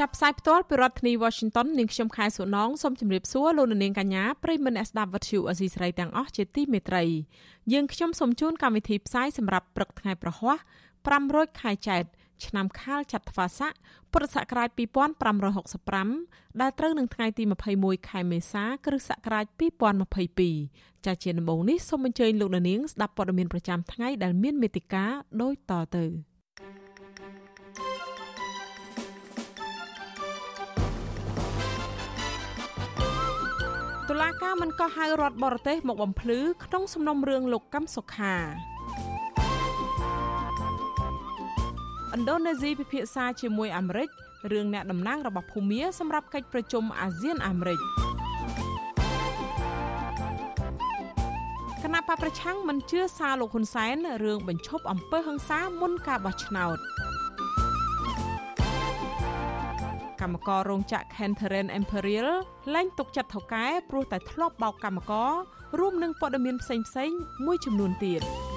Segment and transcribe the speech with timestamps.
[0.00, 7.04] ចាប់ផ្សាយផ្ទាល់ពីរដ្ឋធានី Washington នាងខ្ញុំខែសុណងសូមជម្រាបសួរលោកនាងកញ្ញាប្រិយមិត្តអ្នកស្ដាប់វិទ្យុអស៊ីសេរីទាំងអស់ជាទីមេត្រី
[7.72, 10.56] យើងខ្ញុំសូមជូនកម្មវិធីផ្សាយសម្រាប់ព្រឹកថ្ងៃប្រហ័ស
[11.08, 12.02] 500ខែចែក
[12.46, 13.72] ឆ្នាំខាលចត្វាស័ក
[14.12, 14.68] ពុរសករាជ
[15.44, 17.42] 2565ដែលត្រូវនឹងថ្ងៃទី
[17.76, 19.46] 21ខែមេសា គ្រិស្តសករាជ
[20.26, 25.10] 2022ចាជាដំបូងនេះសូមអញ្ជើញលោកនាងស្ដាប់ព័ត៌មានប្រចាំថ្ងៃដែលមានមេតិការ
[25.42, 26.29] ដូចតទៅ
[34.10, 38.36] តុលាការមិនក៏ហៅរដ្ឋបរទេសមកបំភ្លឺក្នុងសំណុំរឿងលោកកឹមសុខា
[42.14, 44.08] ឥណ្ឌូនេស៊ីពិភាក្សាជាមួយអាមេរិក
[44.52, 47.80] រឿងអ្នកតំណាងរបស់ភូមាសម្រាប់កិច្ចប្រជុំអាស៊ានអាមេរិក
[51.82, 56.78] គណៈបកប្រឆាំងមិនជឿសារលោកហ៊ុនសែនរឿងបញ្ឈប់អំពើហិង្សាមុនការបោះឆ្នោត
[60.20, 62.30] កម្មកររោងចក្រ Kentheren Imperial
[62.74, 65.32] លែងទុកចិត្តថៅកែព្រោះតែធ្លាប់បោកកម្មករ
[65.78, 66.76] រួមនឹងព័ត៌មានផ្សេ
[67.08, 68.22] ងៗមួយចំនួនទៀត។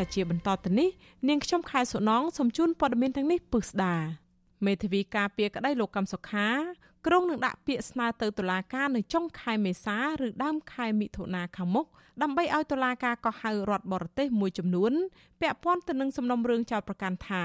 [0.00, 0.88] ចាជាបន្តទៅនេះ
[1.28, 3.94] នាងខ្ញុំខែសុណងសូមជូនព័ត៌មានទាំងនេះពឹស្ដា
[4.66, 6.48] មេធាវីការពារក្តីលោកកំសុខា
[7.06, 11.86] ក្រុងនឹងដាក់ពាក្យស្នើទៅតុលាការនៅចុងខែមេសាឬដើមខែមិថុនាខាងមុខ
[12.22, 14.92] ដើម្បីឲ្យតុលាការកោះហៅរដ្ឋបរទេសមួយចំនួន
[15.40, 17.44] ពាក់ព័ន្ធទៅនឹងសំណុំរឿងចោតប្រកាន់ថា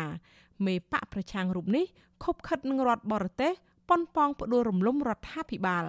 [0.66, 1.86] មេបកប្រឆាំងរូបនេះ
[2.24, 3.52] ខົບខិតនឹងរដ្ឋបរទេស
[3.90, 5.86] ប៉ុនប៉ងផ្ដួលរំលំរដ្ឋាភិបាល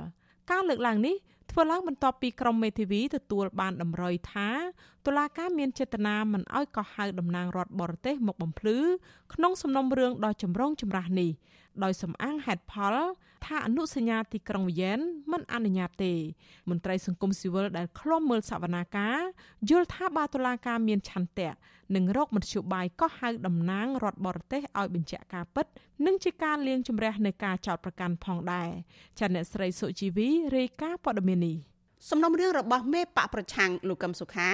[0.50, 1.16] ការលើកឡើងនេះ
[1.50, 4.48] ធ្វើឡើងបន្ទាប់ពីក្រុមមេធាវីទទួលបានតម្រុយថា
[5.06, 8.78] តុលាការមានចេតនាមិនអោយកោះហៅតំណាងរដ្ឋបរទេសមកបំភ្លឺ
[9.34, 11.30] ក្នុងសំណុំរឿងដ៏ចម្រូងចម្រាសនេះ
[11.84, 12.94] ដោយសំអាងហេតុផល
[13.44, 14.98] ថាអនុសញ្ញាទីក្រុងវីយ៉ែន
[15.32, 16.12] មិនអនុញ្ញាតទេ
[16.70, 19.18] មន្ត្រីសង្គមស៊ីវិលដែលឃ្លាំមើលសវនាការ
[19.70, 21.50] យល់ថាបាតុលាការមានឆន្ទៈ
[21.94, 25.66] នឹងរកមធ្យោបាយកោះហៅតំណាងរដ្ឋបរទេសឲ្យបញ្ជាក់ការពិត
[26.06, 28.68] និងជាការលាងជម្រះនៃការចោទប្រកាន់ផងដែរ
[29.18, 31.56] ចាអ្នកស្រីសុជីវីរាយការណ៍ព័ត៌មាននេះ
[32.10, 34.50] សំណុំរឿងរបស់មេបកប្រឆាំងលោកកឹមសុខា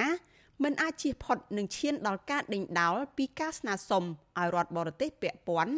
[0.63, 4.03] មិនអាចជៀសផុតនឹងឈានដល់ការដេញដោលពីការស្នើសុំ
[4.37, 5.73] ឲ្យរដ្ឋបរទេសពាក់ព័ន្ធ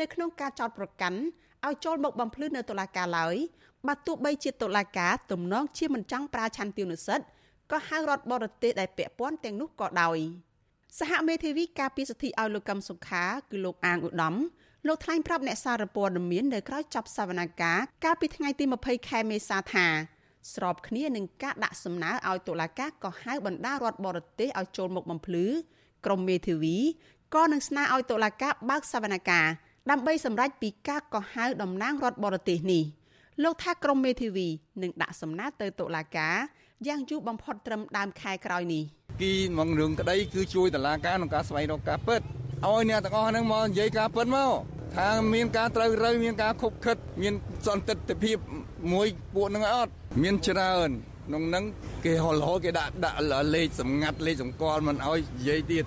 [0.00, 1.20] នៅក្នុងការចោទប្រកាន់
[1.66, 3.36] ឲ្យចូលមកបំភ្លឺនៅតុលាការឡើយ
[3.86, 7.24] បើទោះបីជាតុលាការទំនងជាមិនចង់ប្រើឆន្ទៈនុសិទ្ធ
[7.70, 10.18] ក៏ហៅរដ្ឋបរទេសដែលពាក់ព័ន្ធទាំងនោះក៏ដោយ
[10.98, 14.34] សហមេធាវីការពីសិទ្ធិឲ្យលោកកឹមសុខាគឺលោកអាងឧត្តម
[14.86, 19.86] លោកថ្លែងប្រាប់អ្នកសារព័ត៌មាននៅក្រៅចប់សវនកម្មកាលពីថ្ងៃទី20ខែមេសាថា
[20.54, 25.46] ស្របគ្នានឹងការដាក់សំណើឲ្យតុលាការក៏ហៅបណ្ដារដ្ឋបរទេសឲ្យចូលមកបំភ្លឺ
[26.06, 26.76] ក្រមមេធាវី
[27.34, 32.82] ក៏នឹងស្នើឲ្យតុលាការបើកសវនកម្ម ដើម្បីសម្រេចពីការកោះហៅតំណាងរដ្ឋបរទេសនេះ
[33.42, 34.48] លោកថាក្រមមេធាវី
[34.82, 36.34] នឹងដាក់សំណើទៅតុលាការ
[36.86, 38.82] យ៉ាងយូរបំផុតត្រឹមដើមខែក្រោយនេះ
[39.22, 42.20] គីមករឿងក្តីគឺជួយតុលាការក្នុងការស្វែងរកការពិត
[42.66, 44.52] ឲ្យអ្នកទាំងអស់ហ្នឹងមកនិយាយការពិតមក
[44.96, 47.34] ថាមានការត្រូវរើមានការខុបខិត មាន
[47.66, 48.36] សន្តិទ្ធភាព
[48.92, 49.92] មួយពួកនឹងអត់
[50.22, 50.90] មានច្រើន
[51.26, 51.64] ក្នុងហ្នឹង
[52.04, 53.18] គេហលហគេដាក់ដាក់
[53.54, 55.84] លេខសម្ងាត់លេខសម្គាល់មិនឲ្យនិយាយទៀត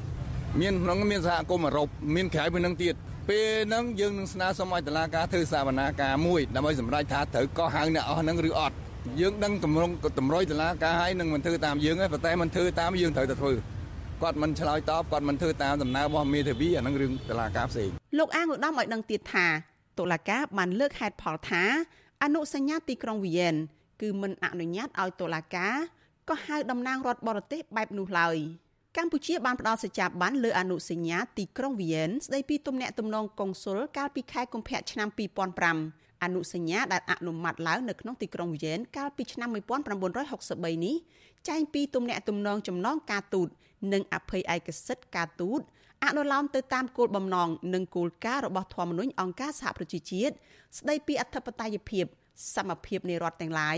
[0.61, 2.95] មានក្នុងមានសហគមន៍អឺរ៉ុបមានក្រៅពីហ្នឹងទៀត
[3.29, 8.75] ពេលហ្នឹងយើងនឹងស្នើសុំឲ្យតុលាការធ្វើសវនាការមួយដើម្បីសម្រេចថាត្រូវកោះហៅអ្នកអស់ហ្នឹងឬអត់
[9.21, 13.53] យើងដឹងតម្រង់តម្រុយតុលាការឲ្យនឹងមិនធ្វើតាមយើងទេប៉ុន្តែមិនធ្វើតាមយើងត្រូវតែធ្វើ
[14.21, 19.47] គាត់មិនឆ្លើយតបគាត់មិនធ្វើតាមដំណើររបស់មេធាវីអានឹងរឿងតុលាការផ្សេងលោកអាងឧត្តមឲ្យដឹងទៀតថា
[19.99, 21.63] តុលាការបានលើកហេតុផលថា
[22.23, 23.55] អនុសញ្ញាទីក្រុងវីយ៉ែន
[24.01, 25.73] គឺមិនអនុញ្ញាតឲ្យតុលាការ
[26.29, 28.37] ក៏ហៅតំណាងរដ្ឋបរទេសបែបនោះឡើយ
[28.97, 35.07] កម្ពុជាបានផ្ដល់សច្ចាប័នលើអនុសញ្ញាទីក្រុងវីយ៉ែនស្ដីពីទំនាក់ទំនងកុងស៊ុលកាលពីខែកុម្ភៈឆ្នាំ
[35.65, 40.95] 2005អនុសញ្ញាដែលអនុម័តឡើងនៅក្នុងទីក្រុងវីយ៉ែនកាលពីឆ្នាំ1963នេះ
[41.49, 43.47] ចែងពីទំនាក់ទំនងចំណងការទូត
[43.93, 45.61] និងអភ័យឯកសិទ្ធិការទូត
[46.05, 50.33] អនុលោមទៅតាមគោលបំណងនិងគោលការណ៍របស់ធម្មនុញ្ញអង្គការសហប្រជាជាតិ
[50.77, 52.05] ស្ដីពីអធិបតេយ្យភាព
[52.55, 53.77] សមភាពនៃរដ្ឋទាំងឡាយ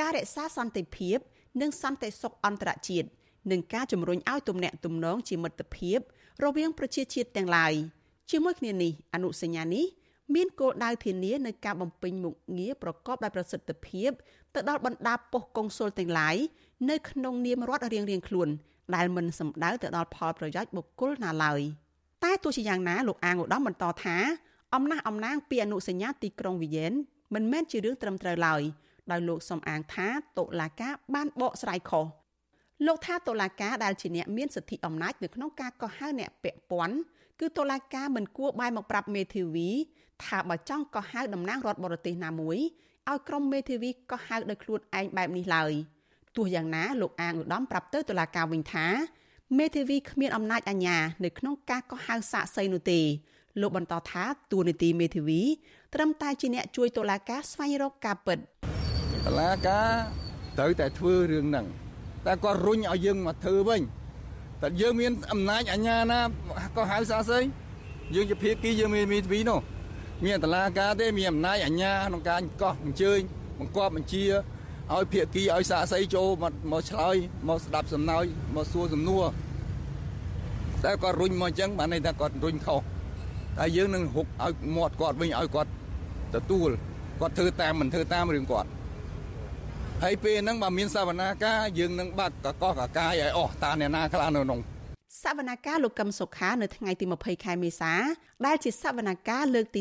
[0.00, 1.18] ការរក្សាសន្តិភាព
[1.60, 3.08] និងសន្តិសុខអន្តរជាតិ
[3.50, 5.98] និងការជំរុញឲ្យទំនាក់ទំនងជាមិត្តភាព
[6.44, 7.72] រវាងប្រជាជាតិទាំងឡាយ
[8.30, 9.86] ជាមួយគ្នានេះអនុសញ្ញានេះ
[10.34, 14.10] មានគោលដៅធានានៅការបំពេញមុខងារប្រកបដោយប្រសិទ្ធភាព
[14.54, 16.36] ទៅដល់បណ្ដាប៉ុស្តិ៍កុងស៊ុលទាំងឡាយ
[16.90, 18.48] នៅក្នុងនាមរដ្ឋរៀងៗខ្លួន
[18.94, 21.60] ដែលមិនសំដៅទៅដល់ផលប្រយោជន៍បុគ្គលណាឡើយ
[22.24, 24.16] តែទោះជាយ៉ាងណាលោកអាងឧត្តមបន្តថា
[24.74, 26.92] អំណះអំណាងពីអនុសញ្ញាទីក្រុងវីយ៉ែន
[27.34, 28.62] មិនមែនជារឿងត្រឹមត្រូវឡើយ
[29.10, 30.08] ដោយលោកសំអាងថា
[30.38, 32.04] តុលាការបានបកស្រាយខុស
[32.86, 36.96] លោកថាតុលាការដែលជាអ្នកមានសិទ្ធិអំណាចនៅក្នុងការកោះហៅអ្នកពាក់ព័ន្ធ
[37.40, 39.68] គឺតុលាការមិនគួរបែរមកប្រាប់មេធាវី
[40.24, 42.58] ថាបើចង់កោះហៅតំណាងរដ្ឋបរទេសណាមួយ
[43.08, 45.72] ឲ្យក្រុមមេធាវីកោះហៅដោយខ្លួនឯងបែបនេះឡើយ
[46.36, 48.86] ទោះយ៉ាងណាលោកអាងឧត្តមប្រាប់ទៅតុលាការវិញថា
[49.58, 53.00] មេធាវីគ្មានអំណាចអាជ្ញានៅក្នុងការកោះហៅសាកសីនោះទេ
[53.60, 55.40] លោកបន្តថាទួលនីតិមេធាវី
[55.94, 58.38] ត្រឹមតែជាអ្នកជួយតុលាការស្វែងរកការពិត
[59.26, 59.90] តុលាការ
[60.58, 61.66] ត្រូវតែធ្វើរឿងហ្នឹង
[62.28, 63.82] តែគាត់រុញឲ្យយើងមកធ្វើវិញ
[64.62, 66.20] តែយើងមានអំណាចអាជ្ញាណា
[66.76, 67.44] ក៏ហៅសាស័យ
[68.14, 69.60] យើងជាភាគីយើងមានមេធាវីនោះ
[70.24, 73.20] មានតឡាការទេមានអំណាចអាជ្ញាក្នុងការកោះអញ្ជើញ
[73.58, 74.24] បង្គាប់បញ្ជា
[74.94, 77.16] ឲ្យភាគីឲ្យសាកសីចូលមកមកឆ្លើយ
[77.48, 79.24] មកស្ដាប់សំណើចមកសួរសំណួរ
[80.84, 82.80] តែគាត់រុញមកអញ្ចឹងបានន័យថាគាត់រុញខុស
[83.58, 85.70] តែយើងនឹងហុកឲ្យមាត់គាត់វិញឲ្យគាត់
[86.34, 86.70] ទទួល
[87.20, 88.68] គាត់ធ្វើតាមមិនធ្វើតាមរឿងគាត់
[90.04, 94.60] ហើយពេលហ្នឹងបើមានសវនាការយើងនឹងបាត់កកកកាយឲ្យអស់តាអ្នកណាខ្លះនៅក្នុង
[95.22, 97.92] សវនាការលោកកឹមសុខានៅថ្ងៃទី20ខែមេសា
[98.46, 99.80] ដែលជាសវនាការលើកទី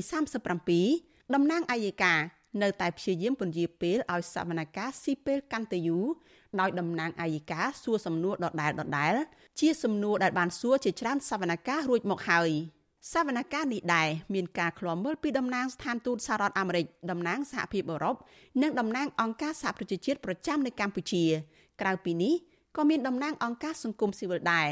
[0.68, 2.20] 37តំណាងអัยការ
[2.62, 6.06] នៅតែព្យាយាមពន្យាពេលឲ្យសវនកម្មស៊ីពេលកាន់តែយូរ
[6.60, 9.16] ដោយតំណាងអាយកាសួរសំណួរដដែលដដែល
[9.60, 12.52] ជាសំណួរដែលបានសួរជាច្រើនសវនកម្មរួចមកហើយ
[13.12, 18.16] សវនកម្មនេះដែរមានការឃ្លាំមើលពីតំណាងស្ថានទូតសហរដ្ឋអាមេរិកតំណាងសហភាពអឺរ៉ុប
[18.62, 21.24] និងតំណាងអង្គការសហប្រជាជាតិប្រចាំនៅកម្ពុជា
[21.82, 22.34] ក្រៅពីនេះ
[22.78, 24.70] ក៏មានតំណាងអង្គការសង្គមស៊ីវិលដែរ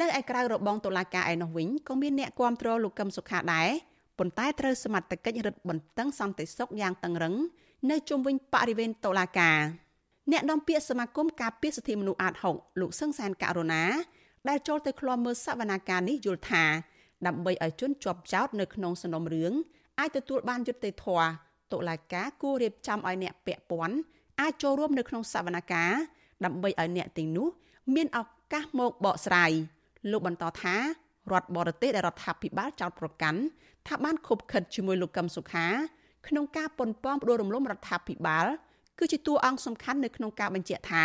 [0.00, 3.68] នៅឯក្រៅរបងតុលាការឯនោះវិញក៏មានអ្នកគាំទ្រលោកកឹមសុខាដែរ
[4.18, 7.34] ប៉ុន្តែត្រូវសមត្ថកិច្ចរឹតបន្តឹងសន្តិសុខយ៉ាងតឹងរឹង
[7.90, 9.58] នៅជុំវិញបរិវេណតុលាការ
[10.32, 13.84] អ្នកនាំពាក្យសមាគមការពារសិទ្ធិមនុស្សអាត6លោកសឹងសានករណា
[14.48, 16.64] ដែលចូលទៅឃ្លាំមើលសវនាការនេះយល់ថា
[17.26, 19.52] ដើម្បីឲ្យជនជាប់ចោតនៅក្នុងសំណុំរឿង
[20.00, 21.26] អាចទទួលបានយុត្តិធម៌
[21.72, 23.96] តុលាការគួររៀបចំឲ្យអ្នកពាក់ព័ន្ធ
[24.40, 25.90] អាចចូលរួមនៅក្នុងសវនាការ
[26.44, 27.48] ដើម្បីឲ្យអ្នកទាំងនោះ
[27.94, 28.20] មានឱ
[28.52, 29.52] កាសមកបកស្រាយ
[30.10, 33.40] លោកបន្តថារដ្ឋបរទេសដែលរដ្ឋាភិបាលចោទប្រកាន់
[33.86, 35.66] ថាបានខົບខិតជាមួយលោកកឹមសុខា
[36.28, 38.46] ក្នុងការប៉ុនប៉ងផ្ដួលរំលំរដ្ឋាភិបាល
[38.98, 41.04] គឺជាតួអង្គសំខាន់នៅក្នុងការបញ្ជាក់ថា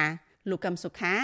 [0.50, 1.16] លោកកឹមសុខា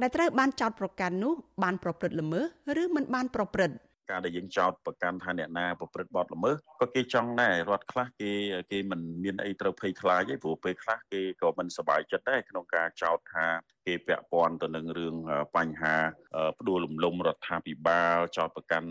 [0.00, 2.44] ដែលត្រូវបានចោទប្រកាន់នោះបានប្រព្រឹត្តល្មើស
[2.82, 3.74] ឬមិនបានប្រព្រឹត្ត
[4.10, 8.32] ការដែលយើងចោទប្រកាន់ថាអ្នកណាប្រព្រឹត្តបទល្មើសក៏គេចង់ដែររដ្ឋខ្លះគេ
[8.70, 13.46] គេមិនមានអីត្រូវភ័យខ្លាចទេព្រោះពេលខ្លះគេក៏មិនសប្បាយចិត្តដែរក្នុងការចោទថា
[13.86, 15.14] គេពាក់ព័ន្ធទៅនឹងរឿង
[15.56, 15.94] បញ្ហា
[16.58, 18.90] ផ្ដួលរំលំរដ្ឋាភិបាលចោទប្រកាន់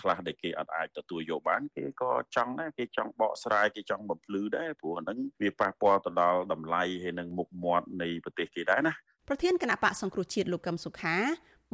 [0.00, 8.94] ខ្លះដែលគេអត់អាចទទួលយកបានគេក៏ចង់ដែរគេចង់បកស្រាយគេចង់បំភ្លឺដែរព្រោះហ្នឹងវាប៉ះពាល់ទៅដល់តម្លៃហើយនឹងមុខមាត់នៃប្រទេសគេដែរណា
[9.28, 11.16] ប្រធានគណៈបកសង្គ្រោះជាតិលោកកឹមសុខា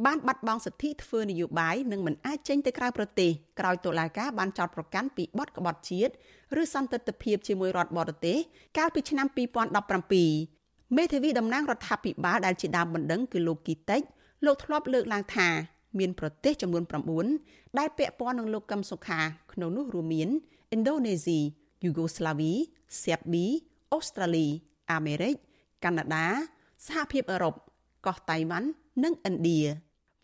[0.05, 6.11] បានបាត់បង់សិទ្ធិធ្វើនយោបាយនិងមិនអាចចេញទៅក្រៅប្រទេសក្រោយតុលាការបានចោទប្រកាន់ពីបទក្បត់ជាតិ
[6.61, 8.37] ឬសន្តិទ្ធភាពជាមួយរដ្ឋបរទេស
[8.77, 9.27] កាលពីឆ្នាំ
[10.27, 14.01] 2017មេធាវីតំណាងរដ្ឋាភិបាលដែលជាដើមបណ្ដឹងគឺលោកគីតិច
[14.45, 15.49] លោកធ្លាប់លើកឡើងថា
[15.99, 16.83] មានប្រទេសចំនួន
[17.31, 19.19] 9ដែលពាក់ព័ន្ធនឹងលោកកឹមសុខា
[19.53, 20.29] ក្នុងនោះរួមមាន
[20.75, 21.39] ឥណ្ឌូនេស៊ី
[21.83, 22.51] យូហ្គោស្លាវី
[23.03, 23.45] សេប៊ី
[23.93, 24.47] អូស្ត្រាលី
[24.91, 25.35] អាមេរិក
[25.83, 26.25] កាណាដា
[26.87, 27.53] សហភាពអឺរ៉ុប
[28.05, 28.67] កោះតៃវ៉ាន់
[29.03, 29.59] និងឥណ្ឌា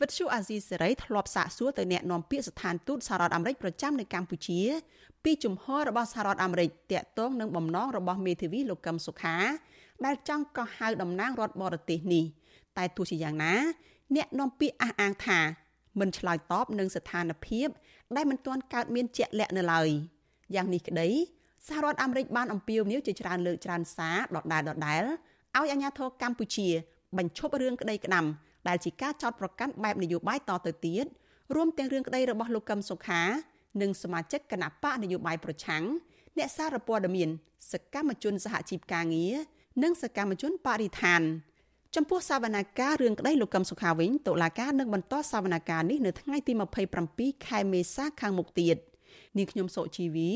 [0.02, 4.60] វិទ្យុអាស៊ីសេរីធ្លាប់សាកសួរទៅអ្នកនាំពាក្យស្ថានទូតសហរដ្ឋអាមេរិកប្រចាំនៅកម្ពុជា
[5.24, 9.38] ពីជំហររបស់សហរដ្ឋអាមេរិកតាក់ទងនឹងបំណងរបស់មេធាវីលោកកឹមសុខា
[10.06, 12.26] ដែលចង់កោះហៅតំណាងរដ្ឋបរទេសនេះ
[12.78, 13.54] តែទោះជាយ៉ាងណា
[14.16, 15.40] អ្នកនាំពាក្យអះអាងថា
[16.00, 17.68] មិនឆ្លើយតបនឹងស្ថានភាព
[18.16, 19.90] ដែលមិនទាន់កើតមានជាក់លាក់នៅឡើយ
[20.56, 21.10] យ៉ាងនេះក្តី
[21.68, 25.16] សហរដ្ឋអាមេរិកបានអំពាវនាវជាច្រើនលើកច្រើនសារដដែលដដែលឲ្យ
[25.56, 26.68] អាជ្ញាធរកម្ពុជា
[27.18, 28.26] បញ្ឈប់រឿងក្តីក្តាំ
[28.68, 31.06] ដែលជាការចោទប្រកាន់បែបនយោបាយតទៅទៀត
[31.56, 33.22] រួមទាំងរឿងក្តីរបស់លោកកឹមសុខា
[33.82, 35.84] និងសមាជិកគណៈបកនយោបាយប្រឆាំង
[36.38, 37.30] អ្នកសារព័ត៌មាន
[37.72, 39.36] សកម្មជនសហជីពការងារ
[39.84, 41.22] និងសកម្មជនបរិស្ថាន
[41.96, 46.54] ចំពោះសវនាការរឿងក្តីលោកកឹមសុខាវិញតុលាការនឹងបន្តសវនាការនេះនៅថ្ងៃទី
[47.00, 48.78] 27ខែមេសាខាងមុខទៀត
[49.38, 50.32] នាងខ្ញុំសុជីវី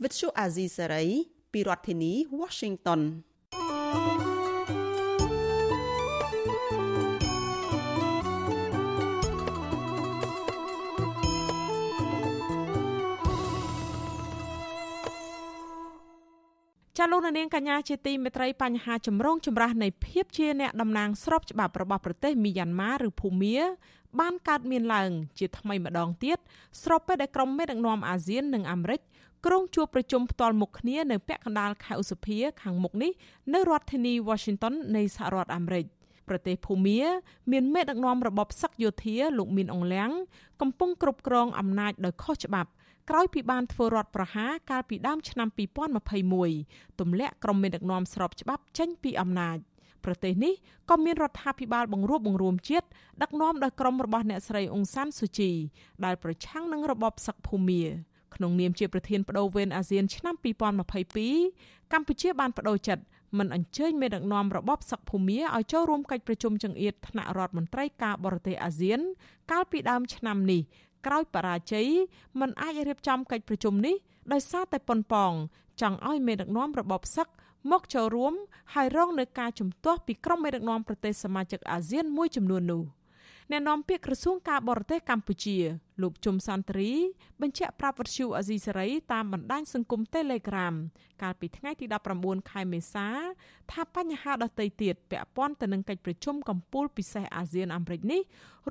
[0.00, 1.10] With Shu Azizi Saray
[1.52, 3.00] ពីរដ្ឋធានី Washington
[3.52, 4.33] thank you
[16.98, 23.56] ចាលោកនាងកញ្ញាជាទីមេត្រីបញ្ហាចម្រូងចម្រាសនៃភាពជាអ្នកតំណាងស្របច្បាប់របស់ប្រទេសមីយ៉ាន់ម៉ាឬភូមា
[24.20, 26.38] បានកើតមានឡើងជាថ្មីម្ដងទៀត
[26.82, 29.00] ស្របពេលដែលក្រុមមេដឹកនាំអាស៊ាននិងអាមេរិក
[29.46, 33.12] ក្រុងជួបប្រជុំផ្ទាល់មុខគ្នានៅពាក់កណ្ដាលខែឧសភាខាងមុខនេះ
[33.54, 35.86] នៅរដ្ឋធានី Washington នៃសហរដ្ឋអាមេរិក
[36.28, 37.00] ប្រទេសភូមា
[37.52, 40.10] មានមេដឹកនាំរបបសឹកយោធាលោកមីនអងលៀង
[40.60, 42.70] កំពុងគ្រប់គ្រងអំណាចដោយខុសច្បាប់
[43.10, 45.48] ក្រោយពីបានធ្វើរដ្ឋប្រហារកាលពីដើមឆ្នាំ
[46.24, 49.58] 2021ទម្លាក់ក្រុមមេដឹកនាំស្របច្បាប់ចេញពីអំណាច
[50.04, 50.54] ប្រទេសនេះ
[50.90, 52.86] ក៏មានរដ្ឋាភិបាលបង្រួបបង្រួមជាតិ
[53.22, 55.50] ដឹកនាំដោយក្រុមរបស់អ្នកស្រីអ៊ុងសានស៊ូជី
[56.04, 57.82] ដែលប្រឆាំងនឹងរបបសឹកភូមា
[58.34, 60.34] ក្នុងនាមជាប្រធានបដូវវេនអាស៊ានឆ្នាំ
[61.14, 63.02] 2022កម្ពុជាបានបដូរចិត្ត
[63.38, 69.00] មិនអញ្ជើញមេដឹកនាំរបបសឹកភូមាឲ្យចូលរួមកិច្ចប្រជុំចង្អៀតថ្នាក់រដ្ឋមន្ត្រីការបរទេសអាស៊ាន
[69.50, 70.62] កាលពីដើមឆ្នាំនេះ
[71.06, 71.88] ក្រោយបរាជ័យ
[72.40, 73.94] មិនអាចរៀបចំកិច្ចប្រជុំនេះ
[74.32, 75.32] ដោយសារតែប៉ុនប៉ង
[75.80, 77.28] ចង់ឲ្យមេដឹកនាំរបបសឹក
[77.70, 78.32] មកចូលរួម
[78.74, 82.82] ហើយរងនឹងការជំទាស់ពីក្រុមមេដឹកនាំប្រទេសសមាជិកអាស៊ានមួយចំនួននោះ។
[83.50, 85.56] អ្នកនាំពាក្យក្រសួងការបរទេសកម្ពុជា
[86.02, 86.90] លោកជុំសន្ទ្រី
[87.40, 90.74] បញ្ជាក់ប្រាប់វិទ្យុអាស៊ីសេរីតាមបណ្ដាញសង្គម Telegram
[91.22, 91.86] កាលពីថ្ងៃទី
[92.18, 93.08] 19ខែមេសា
[93.72, 98.20] ថាបញ្ហាដទៃទៀតពាក់ព័ន្ធទៅនឹងកិច្ចប្រជុំកម្ពុជាពិសេសអាស៊ានអាមេរិកនេះ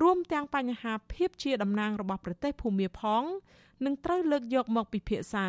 [0.02, 3.24] រួមទាំងបញ្ហាភាពជាតំណាងរបស់ប្រទេសភូមាផង
[3.84, 5.46] នឹងត្រូវលើកយកមកពិភាក្សា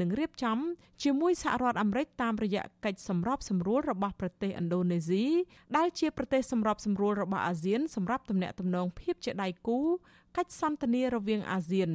[0.00, 0.58] និងរៀបចំ
[1.02, 5.24] ជាមួយសហរដ្ឋអាមេរិកតាមរយៈកិច្ចសម្របសម្រួលរបស់ប្រទេសឥណ្ឌូនេស៊ី
[5.76, 9.78] ដែលជាប្រទេសសម្របសម្រួលរបស់អាស៊ានសម្រាប់ទំនាក់ទំនងភាពជាដៃគូ
[10.36, 11.90] កិច្ចសន្ទនារវាងអាស៊ាន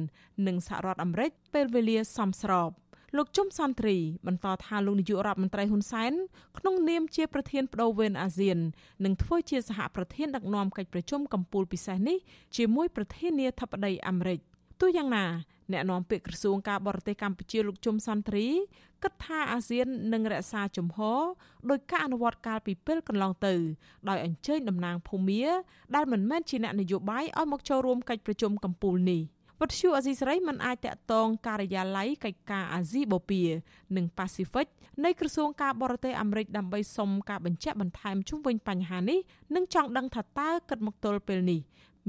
[0.46, 2.70] និងសហរដ្ឋអាមេរិកពេលវេលាសមស្រប
[3.16, 3.96] លោកជុំសន្ទ្រី
[4.26, 6.12] បន្តថាលោកនាយករដ្ឋមន្ត្រីហ៊ុនសែន
[6.58, 8.58] ក្នុងនាមជាប្រធានបដូវវេនអាស៊ាន
[9.04, 12.18] នឹងធ្វើជាសហប្រធានដឹកនាំកិច្ចប្រជុំកម្ពុជាពិសេសនេះ
[12.56, 14.40] ជាមួយប្រធានាធិបតីអាមេរិក
[14.80, 15.24] ទោះយ៉ាងណា
[15.72, 18.46] អ្នកនាំពាក្យក្រសួងការបរទេសកម្ពុជាលោកជុំសន្ទ្រី
[19.02, 21.20] គិតថាអាស៊ាននឹងរក្សាជំហរ
[21.70, 23.54] ដោយការអនុវត្តកាលពីពេលកន្លងទៅ
[24.08, 25.44] ដោយអញ្ជើញតំណាងភូមា
[25.94, 29.22] ដែលមិនមែនជាអ្នកនយោបាយឲ្យមកចូលរួមកិច្ចប្រជុំកម្ពុជានេះ
[29.60, 33.46] វត្តឈូអេស៊ីសរ៉ៃមិនអាចតាក់ទងការិយាល័យកិច្ចការអាស៊ីបូព៌ា
[33.96, 34.66] និងប៉ាស៊ីហ្វិក
[35.04, 39.18] នៃក្រសួងការបរទេសអាមេរិកដើម្បីសុំការបញ្ជាក់បន្ថែមជុំវិញបញ្ហានេះ
[39.54, 41.60] និងចង់ដឹងថាតើគិតមកទល់ពេលនេះ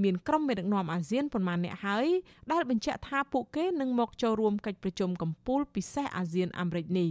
[0.04, 2.08] មានក្រុមមេដឹកនាំអាស៊ានប៉ុន្មានអ្នកហើយ
[2.52, 7.10] ដែលបញ្ជាក់ថាពួកគេនឹងមកចូលរួមកិច្ចប្រជុំកំពូលពិសេសអាស៊ានអាមេរិកនេះ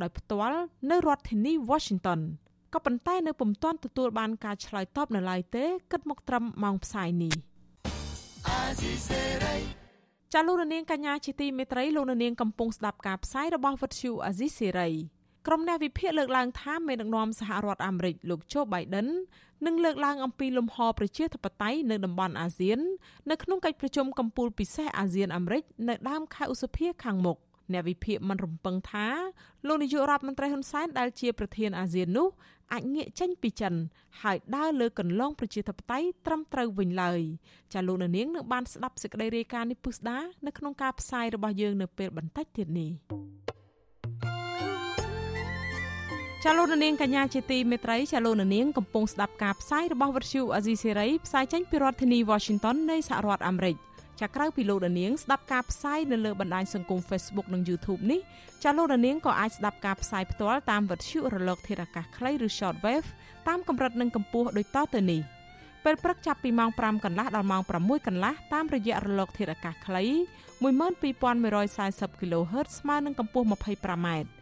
[0.00, 2.20] ដោយផ្ទាល់នៅរដ្ឋធានី Washington
[2.74, 7.32] ក៏ប៉ុន្តែនៅពុំទាន់ទទួលបានការឆ្លើយតបនៅឡើយទេគិតមកត្រឹមម៉ោងផ្សាយនេះ
[10.32, 14.90] ចាលោកនាងកញ្ញាជាទីមេត្រីលោកនាងកំពុងស្ដាប់ការផ្សាយរបស់វិទ្យុអាស៊ីសេរី
[15.46, 19.08] ក្រុមអ្នកវិភាគលើកឡើងថាមេដឹកនាំសហរដ្ឋអាមេរិកលោកโจ Biden
[19.66, 22.78] នឹងលើកឡើងអំពីលំហប្រជាធិបតេយ្យនៅតំបន់អាស៊ាន
[23.30, 27.38] នៅក្នុងកិច្ចប្រជុំកំពូលពិសេសអាស៊ានអាមេរិកនៅដើមខែឧសភាខាងមុខ
[27.72, 29.06] អ្នកវិភាគមិនរំពឹងថា
[29.66, 32.28] លោកនាយករដ្ឋមន្ត្រីហ៊ុនសែនដែលជាប្រធានអាស៊ាននោះ
[32.72, 33.74] អាចងាកចេញពីចិន
[34.22, 37.20] ហើយដើរលើកន្លងប្រជាធិបតេយ្យត្រឹមត្រូវវិញឡើយ
[37.72, 42.90] ចាលោកនាងនឹងបានស្ដាប់សេចក្តីរាយការណ៍នេះពុស្ដានៅក្នុងការផ្សាយរបស់យើងនៅពេលបន្តិចទៀតនេះ
[46.44, 53.76] ចាលោកនាងកញ្ញាជាទីមេត្រីចាលោកនាងកំពុងស្ដាប់ការផ្សាយរបស់វិទ្យុអាស៊ីសេរីផ្សាយចេញពីរដ្ឋធានី Washington នៃសហរដ្ឋអាមេរិក
[54.20, 58.20] ចាក្រៅពីលោកនាងស្ដាប់ការផ្សាយនៅលើបណ្ដាញសង្គម Facebook និង YouTube នេះ
[58.64, 63.08] ចាលោកនាងក៏អាចស្ដាប់ការផ្សាយផ្ទាល់តាមវិទ្យុរលក ធារកាសខ្លីឬ Shortwave
[63.48, 65.20] តាមកម្រិតនិងកម្ពស់ដូចតទៅនេះ
[65.84, 70.04] ពេលព្រឹកចាប់ពីម៉ោង5កន្លះដល់ម៉ោង6កន្លះតាមរយៈរលក ធារកាសខ្លី
[70.62, 74.41] 12140 kHz ស្មើនឹងកម្ពស់ 25m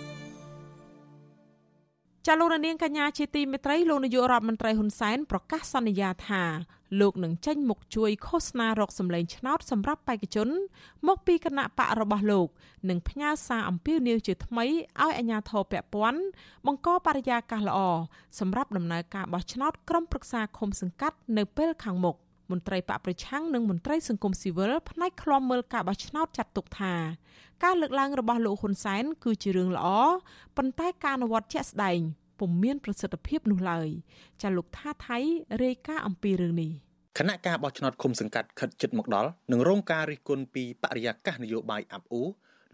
[2.27, 6.43] ចាលោកនាងកញ្ញាជាទីមេត្រីលោកនាយករដ្ឋមន្ត្រីហ៊ុនសែនប្រកាសសន្យាថា
[7.01, 10.49] លោកនឹងចេញមុខជួយឃោសនារកសម្លេងឆ្នោតសម្រាប់បេក្ខជន
[11.07, 12.47] មកពីគណៈបករបស់លោក
[12.89, 16.21] និងផ្ញើសារអំពាវនាវជាថ្មីឲ្យអាជ្ញាធរពាក់ព័ន្ធ
[16.65, 17.79] បង្កបរិយាកាសល្អ
[18.39, 22.15] សម្រាប់ដំណើរការបោះឆ្នោតក្រុមប្រឹក្សាឃុំសង្កាត់នៅពេលខាងមុខ
[22.51, 26.93] មន្ត្រីបកប្រឆាំងនិងមន្ត្រីសង្គមស៊ីវិលផ្នែកឃ្លាំមើលការបោះឆ្នោតចាត់ទុកថា
[27.63, 29.87] ការលើកឡើងរបស់លោកហ៊ុនសែនគឺជារឿងល្អ
[30.57, 31.99] ប៉ុន្តែការអនុវត្តជាក់ស្ដែង
[32.39, 33.87] ពុំមានប្រសិទ្ធភាពនោះឡើយ
[34.41, 35.19] ចាលោកថាថៃ
[35.63, 36.71] រាយការណ៍អំពីរឿងនេះ
[37.17, 42.23] គណៈការបោះឆ្នោតឃុំសង្កាត់ខិតជិតមកដល់នឹងរងការរិះគន់ពីបរិយាកាសនយោបាយអាប់អ៊ូ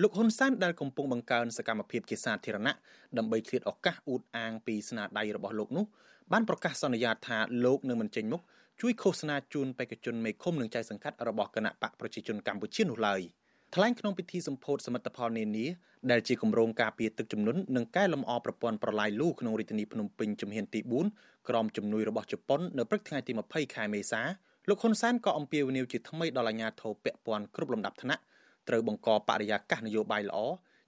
[0.02, 2.74] លោកហ៊ុនសែនដែលកំពុងបង្កើនសកម្មភាពជាសាធារណៈ
[3.18, 5.86] ដើម្បីឃ្លាតឱកាសអួតអាងពីស្នាដៃរបស់លោកនោះ
[6.32, 8.42] បានប្រកាសសន្យាថាលោកនឹងមិនចេញមុខ
[8.82, 13.22] ជួយឃោសនាជូនបេក្ខជនមេឃុំនិងចៅសង្កាត់របស់គណៈបកប្រជាជនកម្ពុជានោះឡើយ។
[13.76, 15.66] ថ្លែងក្នុងពិធីសម្ពោធសមិទ្ធផលនានា
[16.12, 20.80] ដែលជាគម្រោងការពារទឹកជំនន់និងកែលម្អប្រព័ន្ធប្រឡាយលូក្នុងរាជធានីភ្នំពេញជំហានទី
[21.14, 24.22] 4ក្រោមជំនួយរបស់ជប៉ុននៅព្រឹកថ្ងៃទី20ខែមេសា
[24.70, 28.22] លោកហ៊ុនសែនក៏អំពាវនាវជាថ្មីដល់អាជ្ញាធរពាក់ព័ន្ធគ្រប់លំដាប់ថ្នាក់
[28.68, 30.40] ត្រូវបង្កបរិយាកាសនយោបាយល្អ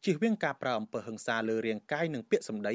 [0.05, 2.73] ជៀសវាងការប្រើអំពើហិង្សាលើរាងកាយនិងពាក្យសម្ដី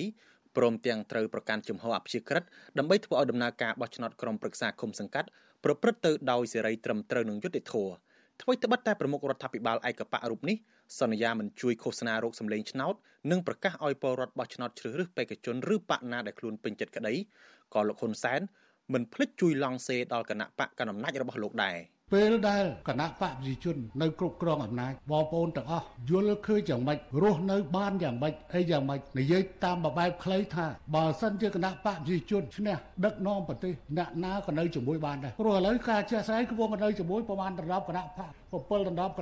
[0.57, 2.45] ព្រមទាំងត្រូវប្រកាន់ជំហរអព្យាក្រឹត
[2.79, 5.29] ដើម្បីធ្វើឲ្យដំណើរការបោះឆ្នោតក្រុមប្រឹក្សាឃុំសង្កាត់
[5.65, 7.93] ប្រព្រឹត្តទៅដោយសេរីត្រឹមត្រូវនិងយុត្តិធម៌
[8.43, 10.57] អ្វីត្បិតតែប្រមុខរដ្ឋាភិបាលឯកបៈរូបនេះ
[11.01, 12.95] សន្យាមិនជួយឃោសនារោគសម្លេងឆ្នោត
[13.31, 17.15] និងប្រកាសឲ្យពលរដ្ឋបោះឆ្នោតជ្រើសរើសបេក្ខជនឬបកណាដែលខ្លួនពេញចិត្តក្តី
[17.75, 18.41] ក៏លោកហ៊ុនសែន
[18.93, 21.79] មិនភ្លេចជួយឡង់សេដល់គណៈបកកណ្ដាលអំណាចរបស់លោកដែរ។
[22.13, 39.13] ពេលដែលគណៈបកប្រជាជននៅគ្រប់គ្រងអំណាចបងប្អូនទាំងអស់យល់ឃើញយ៉ាងម៉េចរស់នៅបានយ៉ាងម៉េចអីយ៉ាងម៉េចនិយាយតាមបែបខ្លីថាបើសិនជាគណៈបកប្រជាជនឈ្នះដឹកនាំប្រទេសអ្នកណាក៏នៅជាមួយបានដែរព្រោះឥឡូវការជាស្រ័យគឺវងនៅជាមួយប្រមាណដណ្ដប់គណៈបក7ដណ្ដប់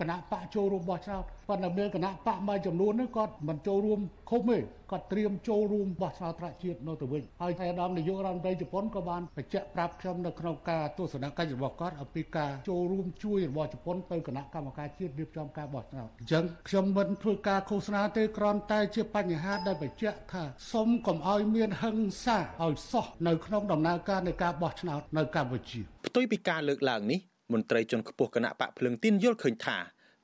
[0.00, 4.58] គណៈបកចូលរួមបោះឆ្នោតប៉ុន្តែមានគណៈបកមួយចំនួននេះគាត់មិនចូលរួមឃុំទេ
[4.90, 20.42] គាត់ត្រៀមចូលរួមបោះឆ្នោតត្រាក់ជាតិនៅទៅវិញហើយឯកឧត្តមនាយករដ្ឋមន្ត្រីជប៉ុនក៏បានបញ្ជាក់ប្រាប់ខ្ញុំនៅក្នុងការទស្សនកិច្ចរបស់គាត់អំពីការចូលរួមជួយរបស់ជប៉ុនទៅគណៈកម្មការជាតិរៀបចំការបោះឆ្នោតអញ្ចឹងខ្ញុំមិនធ្វើការឃោសនាទេគ្រាន់តែជាបញ្ហាដែលបញ្ជាក់ថា
[20.72, 27.18] សុំកុំឲ្យមានហិង្សាឲ្យសោះនៅក្នុងដំណើរការនៃការបោះឆ្នោតនៅកម្ពុជាផ្ទុយពីការលើកឡើងនេះ
[27.52, 29.78] មន្ត្រីជាន់ខ្ពស់គណៈបកភ្លឹងទីនយល់ឃើញថា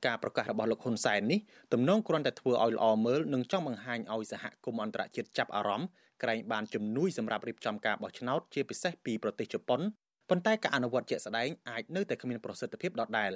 [0.05, 1.39] ការប្រកាសរបស់លោកហ៊ុនសែននេះ
[1.73, 5.87] ទំនងគ្រាន់តែធ្វើឲ្យល្អមើលនិងចង់បង្ហាញឲ្យសហគមន៍អន្តរជាតិចាប់អារម្មណ៍
[6.23, 9.81] ក្រែងបានជំនួយសម្រាប់រៀបចំការបោះឆ្នោតជាពិសេសពីប្រទេសជប៉ុន
[10.29, 13.31] ប៉ុន្តែការអនុវត្តជាក់ស្ដែងអាចនៅតែគ្មានប្រសិទ្ធភាពដដែល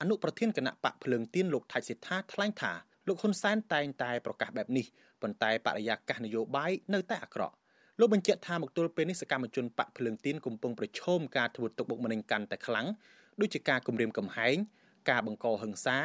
[0.00, 2.72] អនុប្រធានគណៈបកភ្លើងទៀនលោកថៃសិដ្ឋាថ្លែងថា
[3.08, 4.86] លោកហ៊ុនសែនតែងតែប្រកាសបែបនេះ
[5.22, 7.54] ប៉ុន្តែបរិយាកាសនយោបាយនៅតែអាក្រក់
[8.00, 12.86] លោកបញ្ជាក់ថាមកទល់ពេលនេះសកម្មជនបកភ្លើងទៀនកំពុងប្រឈមការធ្វើទុកបុកម្នេញកាន់តែខ្លាំង
[13.40, 14.56] ដូចជាការគំរាមកំហែង
[15.10, 15.98] ការបង្កហិង្សា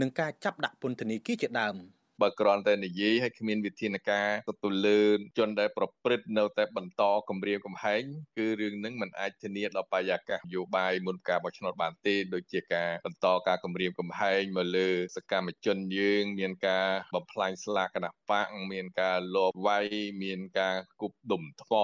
[0.00, 1.76] និងការចាប់ដាក់ពន្ធនាគារជាដើម។
[2.22, 5.02] បើគ្រាន់តែនិយាយហើយគ្មានវិធានការទទួលលើ
[5.38, 8.02] ជនដែលប្រព្រឹត្តនៅតែបន្តគម្រាមកំហែង
[8.36, 19.86] គឺរឿងនឹងមិនអាចធានាដល់បរិយាកាសនយោបាយមុនការបោះឆ្នោតបានទេដូចជាការបន្តការគម្រាមកំហែងមកលើសកម្មជនយើងមានការបំផ្លាញស្លាកគណៈបកមានការលបវាយ
[20.22, 21.74] មានការគប់ដុំថ្ម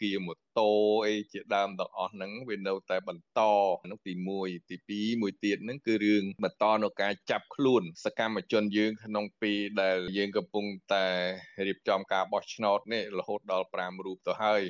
[0.00, 0.70] គៀម៉ូ តូ
[1.06, 3.40] អីជាដើមទាំងអស់ហ្នឹងវានៅតែបន្ត
[3.90, 4.76] នោះទី1ទី
[5.10, 11.06] 2មួយទៀតហ្នឹងគឺរឿងបន្តនៅការចាប់ខ្លួនសកម្មជនយើងក្នុងពីដែលយើងកំពុងតែ
[11.66, 14.62] រៀបចំការបោះឆ្នោតនេះរហូតដល់5រូបទៅហើយ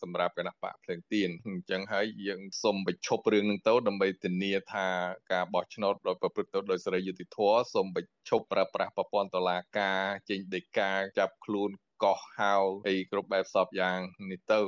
[0.00, 4.86] សម្រាប់គណៈបកភ្លើងទៀនអញ្ចឹងហើយយើងសូមបញ្ឈប់រឿងនឹងទៅដើម្បីធានាថា
[5.32, 11.70] ការបោះឆ្នោតដោយប្រព្រឹត្តទៅដោយសេរីយុត្តិធម៌សូមបញ្ឈប់ប្រើប្រាស់ប្រព័ន្ធតុលាការចេញដីកាចាប់ខ្លួន
[12.04, 12.54] កោះហៅ
[12.88, 13.98] អីគ្រប់បែបសពយ៉ាង
[14.30, 14.60] នេះទៅ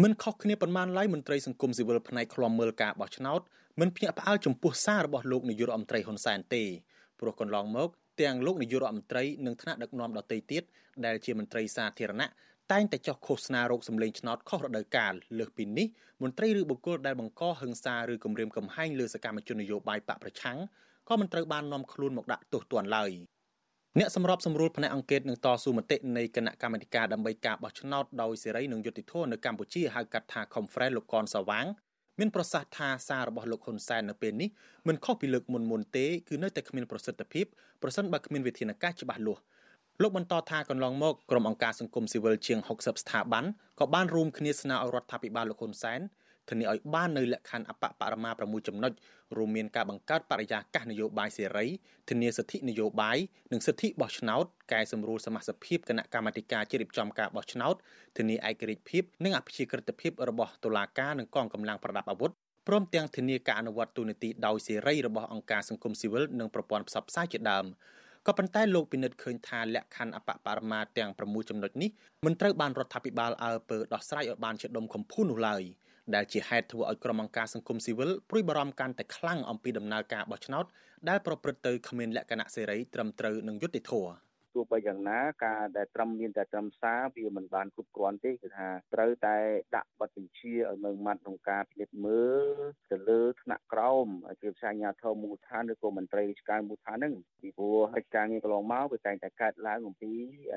[0.00, 3.40] មិនខុសគ្នាប៉ុន្មានឡើយមន្ត្រីសង្គមស៊ីវិលផ្នែកឃ្លាំមើលការបោះឆ្នោត
[3.80, 6.64] មិនភ្ញាក់ផ្អើលចំពោះសាររបស់លោកនាយករដ្ឋមន្ត្រីហ៊ុនសែនទេ
[7.20, 7.88] ព្រោះកន្លងមក
[8.20, 10.62] ទាំងលោកនាយករដ្ឋមន្ត្រីនិងថ្នាក់ដឹកនាំដទៃទៀត
[11.04, 12.28] ដែលជាមន្ត្រីសាធារណៈ
[12.72, 15.86] តែងតែចោះឃោសនារោគសម្លេងឆ្នោតខុសរដូវកាលលើសពីនេះ
[16.22, 20.58] មន្ត្រីឬបុគ្គលដែលបង្កហិង្សាឬគំរាមកំហែងលើសកម្មជននយោបាយបកប្រឆាំង
[21.08, 23.10] ក៏មិនត្រូវបាននាំខ្លួនមកដាក់ទោសទណ្ឌឡើយ
[23.98, 31.66] អ្នកសម្របសម្រួលផ្នែកអង្គការនឹងតស៊ូមតិនៃគណៈកម្មាធិការដើម្បីការបោះឆ្នោតដោយសេរីនិងយុត្តិធម៌នៅកម្ពុជាហៅកាត់ថា Conference លោកកនសវាង
[32.18, 34.48] មានប្រសាសន៍ថាសាររបស់លោកហ៊ុនសែននៅពេលនេះ
[34.88, 37.46] មិនខុសពីលើកមុនមុនទេគឺនៅតែគ្មានប្រសិទ្ធភាព
[37.82, 39.42] ប្រសិនបើគ្មានវិធានការច្បាស់លាស់
[40.02, 43.44] លោកបន្តថាកន្លងមកក្រុមអង្គការសង្គមស៊ីវិលជាង60ស្ថាប័ន
[43.80, 46.00] ក៏បានរួមគ្នាស្នើឲ្យរដ្ឋាភិបាលលោកហ៊ុនសែន
[46.48, 48.92] ធានាឲ្យបាននៅលក្ខខណ្ឌអបបរមា6ចំណុច
[49.36, 51.66] រួមមានការបង្កើតបរិយាកាសនយោបាយសេរី
[52.08, 53.18] ធានាសិទ្ធិនយោបាយ
[53.52, 57.74] និងសិទ្ធិបោះឆ្នោតកែសម្រួលសមាជិកភាពគណៈកម្មាធិការជ្រៀបចំការបោះឆ្នោត
[58.16, 62.32] ធានាឯករាជ្យភាពនិងអព្យាក្រឹតភាពរបស់តុលាការនិងកងកម្លាំងប្រដាប់អាវុធ
[62.68, 67.66] ព្រមទាំងធានាការអនុវត្តទូនីតិដោយសេរីរបស់អង្គការសង្គមស៊ីវិលនិងប្រព័ន្ធផ្សព្វផ្សាយជាដើម
[68.26, 71.90] ក៏ប៉ុន្តែលោកពិនិត្យឃើញថាលក្ខខណ្ឌអបបរមាទាំង6ចំណុចនេះ
[72.26, 75.62] មិនត្រូវបានរដ្ឋាភិបាលអើពើដោះស្រាយឲ្យបានជាដុំកំភួននោះឡើយ។
[76.14, 80.64] ដែលជាហេតុធ្វើឲ្យក្រុមអង្គការសង្គមស៊ីវិលព្រួយបារម្ភកាន់តែខ្លាំងអំពីដំណើរការបោះឆ្នោត
[81.08, 84.12] ដែលប្រព្រឹត្តទៅគ្មានលក្ខណៈសេរីត្រឹមត្រូវនិងយុត្តិធម៌
[84.54, 89.36] ទោះបីយ៉ាងណាការដែលត្រឹមមានតែត្រឹមសារវាមិនបានគ្រប់គ្រាន់ទេគឺថាត្រូវតែ
[89.76, 92.46] ដាក់បទបញ្ជាឲ្យនៅម៉ាត់ក្នុងការពិនិត្យមើល
[92.90, 94.06] ទៅលើថ្នាក់ក្រោម
[94.40, 100.12] ជាភាសាអាជ្ញាធរមូលដ្ឋានឬក៏មន្ត្រីរាជការមូលដ្ឋានហ្នឹងពីព្រោះកិច្ចការងារកន្លងមកវាតែងតែកើតឡើងអំពី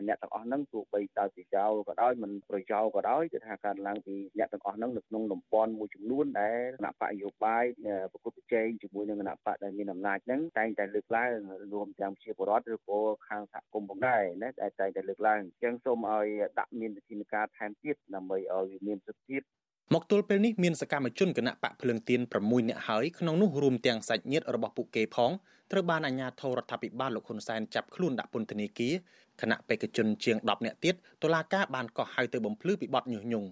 [0.07, 7.63] អ្នកទាំងអស់ហ្នឹងទោះបីដោយប្រយោលក៏ដោយមិនប្រយោលក៏ដោយគឺថាកើតឡើងពីអ្នកទាំងអស់ហ្នឹងនៅក្នុងតំបន់មួយចំនួនដែលគណៈបកយោបាយ
[8.11, 11.31] ប្រកួតប្រជែងជាមួយនឹងគណៈបកដែលមានអំណាចហ្នឹងតែងតែលើកឡើង
[11.73, 16.27] រួមទាំងជាបរដ្ឋឬក៏ខាងសហគមន៍ផងដែរណាដែលតែងតែលើកឡើងអញ្ចឹងសូមឲ្យ
[16.59, 19.41] ដាក់មានវិធានការថែមទៀតដើម្បីឲ្យមានសិទ្ធិភាព
[19.93, 25.31] មកទល់ពេលនេះមានសកម្មជនគណៈបកភ្លើងទៀន6នាក់ហើយក្នុងនោះរួមទាំងសាច់ញាតិរបស់ពួកគេផង
[25.71, 28.93] ត្រូវបានអាជ្ញាធររដ្ឋាភិបាលលោកហ៊ុនសែនចាប់ខ្លួនដាក់ពន្ធនាគារ
[29.41, 33.49] គណៈបេក្ខជនជាង10នាក់ទៀតតុលាការបានកោះហៅទៅបំភ្លឺពីបទញុះញង់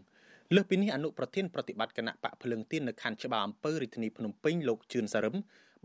[0.56, 5.36] លើសពីនេះអនុប្រធានប្រតិបត្តិគណៈបកភ្លើងទៀននៅខណ្ឌច្បារអំពើរាជធានីភ្នំពេញលោកជឿនសារឹម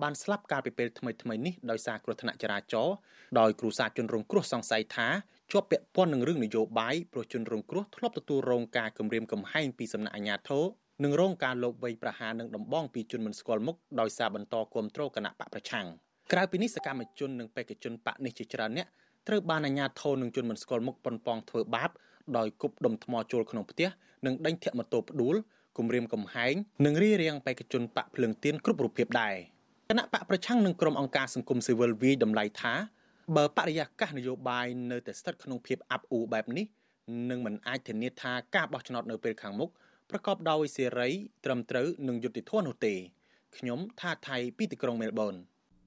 [0.02, 2.94] បានស្លាប់កាលពីពេលថ្មីៗនេះដោយសារគ្រោះថ្នាក់ចរាចរណ៍
[3.40, 5.08] ដោយគ្រូសាជនរងគ្រោះសង្ស័យថា
[5.52, 10.64] ជាប់ពាក់ព័ន្ធនឹងរឿងនយោបាយប្រជនរងគ្រោះធ្លាប់ទទួលរងការគំរាមកំហែងពីសំណាក់អាជ្ញាធរ
[11.04, 15.87] និងរងការលបវ័យប្រហារនឹងដំបងពីជនមិនស្គាល់មុខដោយសារបន្តគ្រប់គ្រងគណៈបកប្រឆាំង
[16.32, 18.87] ក្រៅពីនេះសកម្មជននិងបេក្ខជនបកនេះជាច្រើនអ្នក
[19.28, 21.90] ត្រូវបានអាជ្ញាធរនិងជនមិនស្គាល់មុខប៉ុនប៉ងធ្វើបាប
[22.37, 23.88] ដោយគប់ដុំថ្មចូលក្នុងផ្ទះ
[24.26, 25.37] និងដេញធាក់ម៉ូតូផ្ដួល
[25.78, 26.54] គំរាមកំហែង
[26.87, 29.37] និងរារាំងបេក្ខជនបកភ្លើងទៀនគ្រប់រូបភាពដែរ
[29.92, 32.74] គណៈបកប្រឆាំងនឹងក្រុមអង្គការសង្គមស៊ីវិលវាយតម្លៃថា
[33.37, 36.66] បើបរិយាកាសនយោបាយនៅតែស្ថិតក្នុងភាពអាប់អួរបែបនេះ
[37.31, 39.70] នឹងមិនអាចធានាថាការបោះឆ្នោតនៅពេលខាងមុខ
[40.11, 41.09] ប្រកបដោយសេរី
[41.44, 42.94] ត្រឹមត្រូវនិងយុត្តិធម៌នោះទេ
[43.57, 45.35] ខ្ញុំថាថៃពីទីក្រុងមែលប៊ន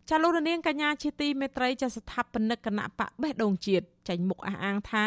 [0.10, 5.06] ចាលោករនាងកញ្ញាជាទីមេត្រីចាស្ថាបនិកគណៈបកបេះដូងជាតិចេញមុខអះអាងថា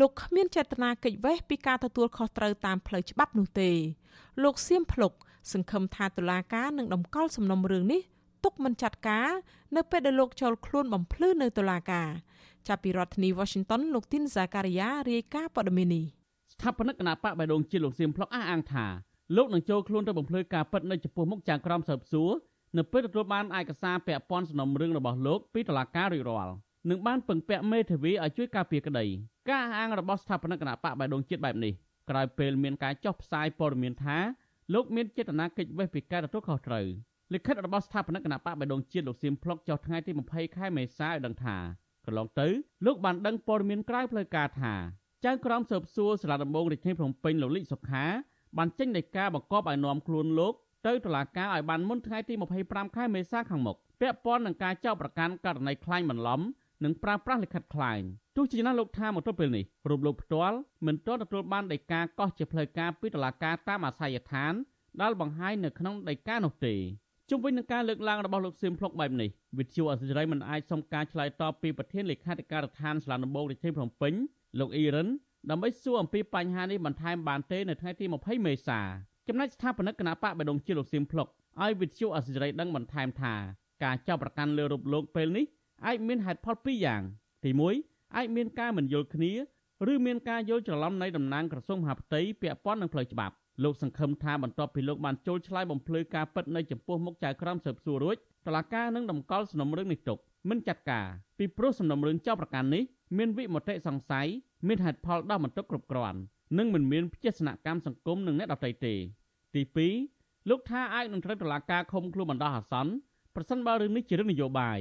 [0.00, 3.70] លោកគ្មានចេតនាកិច្ចវេះពីការទទួលខុសត្រូវតាមផ្លូវច្បាប់នោះទេ
[4.42, 5.12] លោកសៀមភ្លុក
[5.52, 8.02] សង្ឃឹមថាតុលាការនឹងដំកល់សំណុំរឿងនេះ
[8.44, 9.28] ទុកមិនចាត់ការ
[9.76, 12.08] នៅពេលដែលលោកចូលខ្លួនបំភ្លឺនៅតុលាការ
[12.68, 16.04] ចាប់ពីរដ្ឋធានី Washington លោកទីនហ្សាការីយ៉ារាយការណ៍ព័ត៌មាននេះ
[16.52, 18.86] ស្ថាបនិកគណៈបកបៃដងជាលោកសៀមផ្លុកអះអាងថា
[19.36, 22.30] លោកនឹងចូលខ្លួនទៅបំភ្លឺការពិតនៅចំពោះមុខចៅក្រមស៊ើបសួរ
[22.76, 26.54] នៅពេលទទួលបានឯកសារពាក់ព័ន្ធសំណុំរឿងរបស់លោកពីតុលាការរួចរាល់
[26.90, 29.06] នឹងបានពឹងពាក់មេធាវីឲ្យជួយការពារក្តី
[29.50, 31.72] ការអះអាងរបស់ស្ថាបនិកគណៈបកបៃដងជាតិបែបនេះ
[32.10, 34.18] ក្រោយពេលមានការចោះផ្សាយព័ត៌មានថា
[34.74, 36.86] លោកមានចេតនាកិច្ចវេះពីការទទួលខុសត្រូវ
[37.34, 41.56] លិខិតរបស់ស្ថាបនិកគណៈបកបៃដងជាតិលោកសៀមផ្លុកចុះថ្ងៃទី20ខែមេសាឲ្យដឹងថា
[42.04, 42.48] កន្លងទៅ
[42.86, 44.74] លោកបានដឹងព័ត៌មានក្រៅផ្លូវការថា
[45.24, 48.04] ចៅក្រមស៊ើបសួរសាលាដំបងរាជធានីភ្នំពេញលោកលីសុខា
[48.58, 50.54] បានចេញដីកាបង្គាប់ឲ្យនាំខ្លួនលោក
[50.86, 52.34] ទៅតុលាការឲ្យបានមុនថ្ងៃទី
[52.64, 56.40] 25ខែមេសាខាងមុខពាក់ព័ន្ធនឹងការចោទប្រកាន់ករណីក្លែងបន្លំ
[56.84, 58.02] និងប្រើប្រាស់លិខិតក្លែង
[58.36, 64.54] ទោះជាយ៉ាងណាលោកថាមកទល់ពេលនេះរូបលោកផ្ទាល់មិនទាន់ទទួលបានដីកាកោះជាផ្លូវការពីតុលាការតាមអាស័យដ្ឋាន
[65.00, 66.74] ដែលបង្ហាញនៅក្នុងដីកានោះទេ
[67.30, 74.12] ជុំវិញនឹងការលើកឡើងរបស់លោកសៀមភ្លុកបែបនេះវិទ្យុអសិរ័យមិនអាចសុំការឆ្លើយតបពីប្រធានលេខាធិការដ្ឋានសាលាដំបងរាជធានីភ្នំពេញ
[74.58, 75.08] លោកអ៊ីរ៉ាន
[75.50, 78.80] ដើម្បីសួរអំពីបញ្ហានេះបន្ថែមបានទេនៅថ្ងៃទី20មេសា
[79.28, 81.28] ចំណែកស្ថាបនិកគណៈបកបដងជាលោកសៀមភ្លុក
[81.62, 83.34] ឲ្យវិទ្យុអសិរ័យដឹងបន្ថែមថា
[83.84, 85.44] ការចាប់ប្រកាន់លើរូបលោកពេលនេះ
[85.86, 87.02] អាចមានហេតុផលពីរយ៉ាង
[87.44, 87.50] ទី
[87.82, 89.32] 1អាចមានការមិនយល់គ្នា
[89.92, 98.16] ឬមានការយល់ច្រឡំនៃតំណាងក្រសួងមហាផ្ទៃពាក់ព័ន្ធនឹងផ្លូវច្បាប់ លោកសង្ឃឹមថាបន្ទាប់ពីលោកបានចូលឆ្លើយបំភ្លឺការពិតនៅចំពោះមុខចៅក្រមស៊ើបសួររួច
[98.46, 100.18] តឡាការនឹងដំកល់សំណុំរឿងនេះទុក
[100.50, 101.06] មិនចាត់ការ
[101.38, 102.82] ពីព្រោះសំណុំរឿងចោទប្រកាន់នេះ
[103.18, 104.28] មានវិមតិសង្ស័យ
[104.68, 106.18] មានហេតុផលដោះបន្ទុកគ្រប់គ្រាន់
[106.58, 108.94] និងមិនមានផ្ទះស្នាក់កម្មសង្គមនឹងអ្នកដទៃទេ
[109.54, 109.62] ទី
[110.06, 112.92] 2លោកថាអាចនឹងត្រូវតឡាការឃុំខ្លួនបណ្ដោះអាសន្ន
[113.34, 114.78] ប្រសិនបើរឿងនេះជារឿងនយោបាយ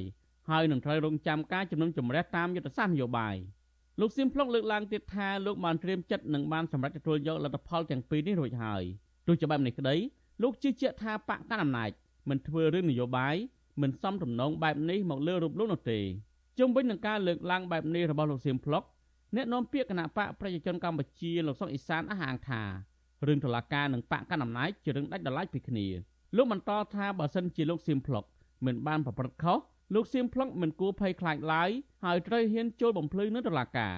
[0.50, 3.36] ហើយនឹងត្រូវរងចាំការជំនុំជម្រះតាមយុទ្ធសាស្ត្រនយោបាយ
[4.00, 8.84] លោកសៀមភ្លុកលើកឡើងទៀតថាលោកបានត្រៀមចិត្តនឹងបានសម្រេចទទួលយកលទ្ធផលទាំងពីរនេះរួចហើយ
[9.28, 9.96] ទោះជាបែបនេះក្តី
[10.42, 11.92] លោកជឿជាក់ថាបកកណ្ដាលអំណាច
[12.30, 13.36] មិនធ្វើរឿងនយោបាយ
[13.82, 16.00] មិនសំទំនងបែបនេះមកលើរូបលោកនោះទេ
[16.60, 18.84] ជុំវិញនឹងការលើកឡើងបែបនេះរបស់លោកសៀមភ្លុក
[19.36, 22.62] អ្នកនាំពាក្យគណៈបកប្រជាជនកម្ពុជាលោកសុកអេសានអះអាងថា
[23.28, 25.88] រឿងតុលាការនិងបកកណ្ដាលអំណាចជារឿងដាច់ដライពីគ្នា
[26.36, 28.26] លោកបន្តថាបើសិនជាលោកសៀមភ្លុក
[28.66, 29.60] មិនបានប្រព្រឹត្តខុស
[29.94, 31.70] លោកសៀមផ្លុកមិនគួរភ័យខ្លាចឡើយ
[32.06, 33.94] ហើយត្រូវហ៊ានចូលបំភ្លឺនៅតុលាការ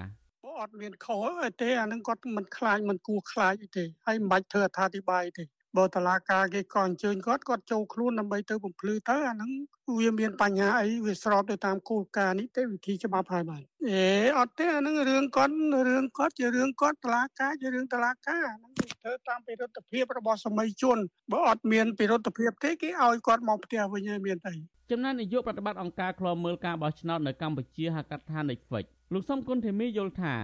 [0.60, 5.44] អត់មានខុសអីទេអានឹងគាត់មិនខ្លាចមិនគួរខ្លាចអីទេហើយមិនបាច់ធ្វើអត្ថាធិប្បាយទេ
[5.78, 9.50] បើតឡាការគេក៏អញ្ជើញគាត់គាត់ចូលខ្លួនដើម្បីទៅបំភ្លឺទៅអាហ្នឹង
[9.98, 14.06] វាមានបញ្ហាអីវាស្របទៅតាមគោលការណ៍នេះទេវិធីច្បាប់ហើយបាទអេ
[14.38, 15.54] អត់ទេអាហ្នឹងរឿងគាត់
[15.88, 20.98] រឿងគាត់ជារឿងគាត់តឡាការជារឿងតឡាការអាហ្នឹងធ្វើតាមពិរុទ្ធភាពរបស់សម័យជន
[21.32, 24.52] បើអត់មានពិរុទ្ធភាពទេគេឲ្យគាត់មកផ្ទះវិញហើយមានតែ
[24.90, 30.34] ចំណែកនាយកប្រតិបត្តិអង្គការឃ្លាំមើលការបោះឆ្នោតនៅកម្ពុជាហៅកាត់ថា Netflix លោកសំគុណធីមីយល់ថា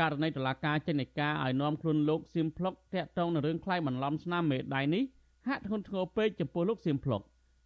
[0.00, 5.02] ករណីតឡាការចេញនៃការឲ្យនាំខ្លួនលោកសៀមភ្លុកតាក់ទងនឹងរឿងខ្លាយបន្លំស្នាមមេដៃនេះ
[5.48, 7.22] ហាក់ធ្ងន់ធ្ងរពេកចំពោះលោកសៀមភ្លុក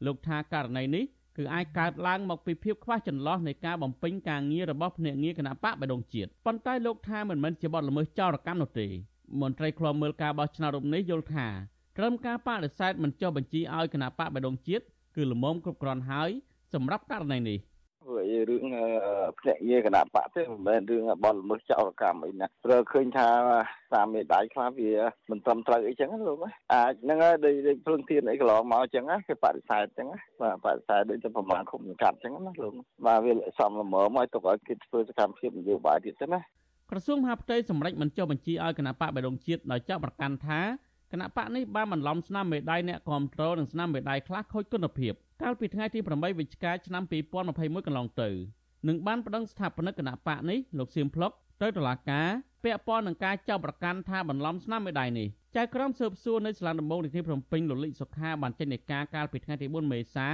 [0.07, 1.05] លោកថាករណីនេះ
[1.37, 8.87] គឺអាចកើតឡើងមកពីភាពខ្វះចន្លោះនៃការបំពេញការងាររបស់ភ្នាក់ងារគណៈបកបដងជាតិប៉ុន្តែលោកថាមិនមែនជាបទល្មើសចោរកម្មនោះទេ
[9.41, 11.47] មន្ត្រីឃ្លាំមើលការបោះឆ្នោតរូបនេះយល់ថា
[11.99, 14.85] ក្រឹមការបដិសេធមិនចុះបញ្ជីឲ្យគណៈបកបដងជាតិ
[15.17, 16.31] គឺល្មមគ្រប់គ្រាន់ហើយ
[16.75, 17.59] សម្រាប់ករណីនេះ
[18.07, 18.65] ព្រោះរឿង
[19.41, 23.29] ភ្នាក់ងារគណៈបកទេមិនមែនរឿងបលល្មើសចោរកម្មអីណាព្រោះឃើញថា
[23.93, 24.93] សាមេដៃខ្លះវា
[25.31, 26.39] មិនត្រឹមត្រូវអីចឹងលោក
[26.73, 30.09] អាចហ្នឹងដូចដូចភ្លឹងទៀនអីកន្លងមកចឹងគេបដិសេធចឹង
[30.41, 32.73] បាទបដិសេធដូចទៅប្រមាណគុំសង្កាត់ចឹងណាលោក
[33.07, 36.41] បាទវាសំល្មមឲ្យទុកឲ្យគេធ្វើសកម្មភាពនយោបាយទៀតទៅណា
[36.91, 40.61] ក្រសួងមហាផ្ទៃសម្រេចមិនចុះបញ្ជីឲ្យគណៈបកបដងជាតិដោយចាត់ប្រកាន់ថា
[41.13, 47.03] គណៈបកនេះបានបន្លំស្នាមមេដៃអ្នកគ្រប់គ្រងនិងស្នាមមេដៃខ្លះខូចគុណភាពកាលពីថ្ងៃទី8វិច្ឆិកាឆ្នាំ
[47.45, 48.31] 2021កន្លងទៅ
[48.89, 52.29] នឹងបានប្តឹងស្ថាបនិកគណៈបកនេះលោកសៀមភ្លុកទៅតុលាការ
[52.65, 60.29] ពាក់ព័ន្ធនឹងការចោទប្រកាន់ថាបន្លំស្នាមមេដៃនេះចៅក្រមស៊ើបសួរនៅសាលាដំបងរាជធានីភ្នំពេញលោកលីកសុខាបានចេញនៃការកាលពីថ្ងៃទី4មេសា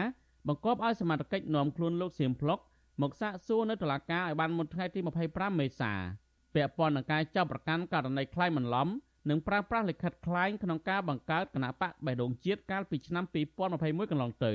[0.48, 2.58] បង្គាប់ឲ្យសមាជិកនាំខ្លួនលោកសៀមភ្លុក
[3.02, 5.92] មកសាកសួរនៅតុលាការឲ្យបានមុនថ្ងៃទី25មេសា
[6.54, 8.88] ពាក់ព័ន្ធនឹងការចាប់ប្រកាន់ករណីក្លែងបន្លំ
[9.30, 13.24] និងប្រើប្រាស់លិខិតក្លែងក្នុងការបង្កើតគណៈបកបេះដូងជាតិកាលពីឆ្នាំ
[13.68, 14.52] 2021កន្លងទៅ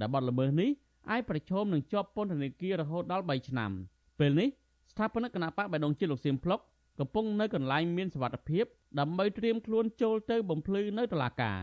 [0.00, 0.70] ដែលបទល្មើសនេះ
[1.10, 3.70] អាចប្រឈមនឹងជាប់ពន្ធនាគាររហូតដល់3ឆ្នាំ
[4.18, 4.48] ពេលនេះ
[4.92, 6.60] ស្ថាបនិកគណៈបកបេះដូងជាតិលោកសៀមភ្លុក
[6.98, 8.64] កំពុងនៅកន្លែងមានសុវត្ថិភាព
[8.98, 11.58] ដើម្បីត្រៀមខ្លួនចូលទៅបំភ្លឺនៅតុលាការ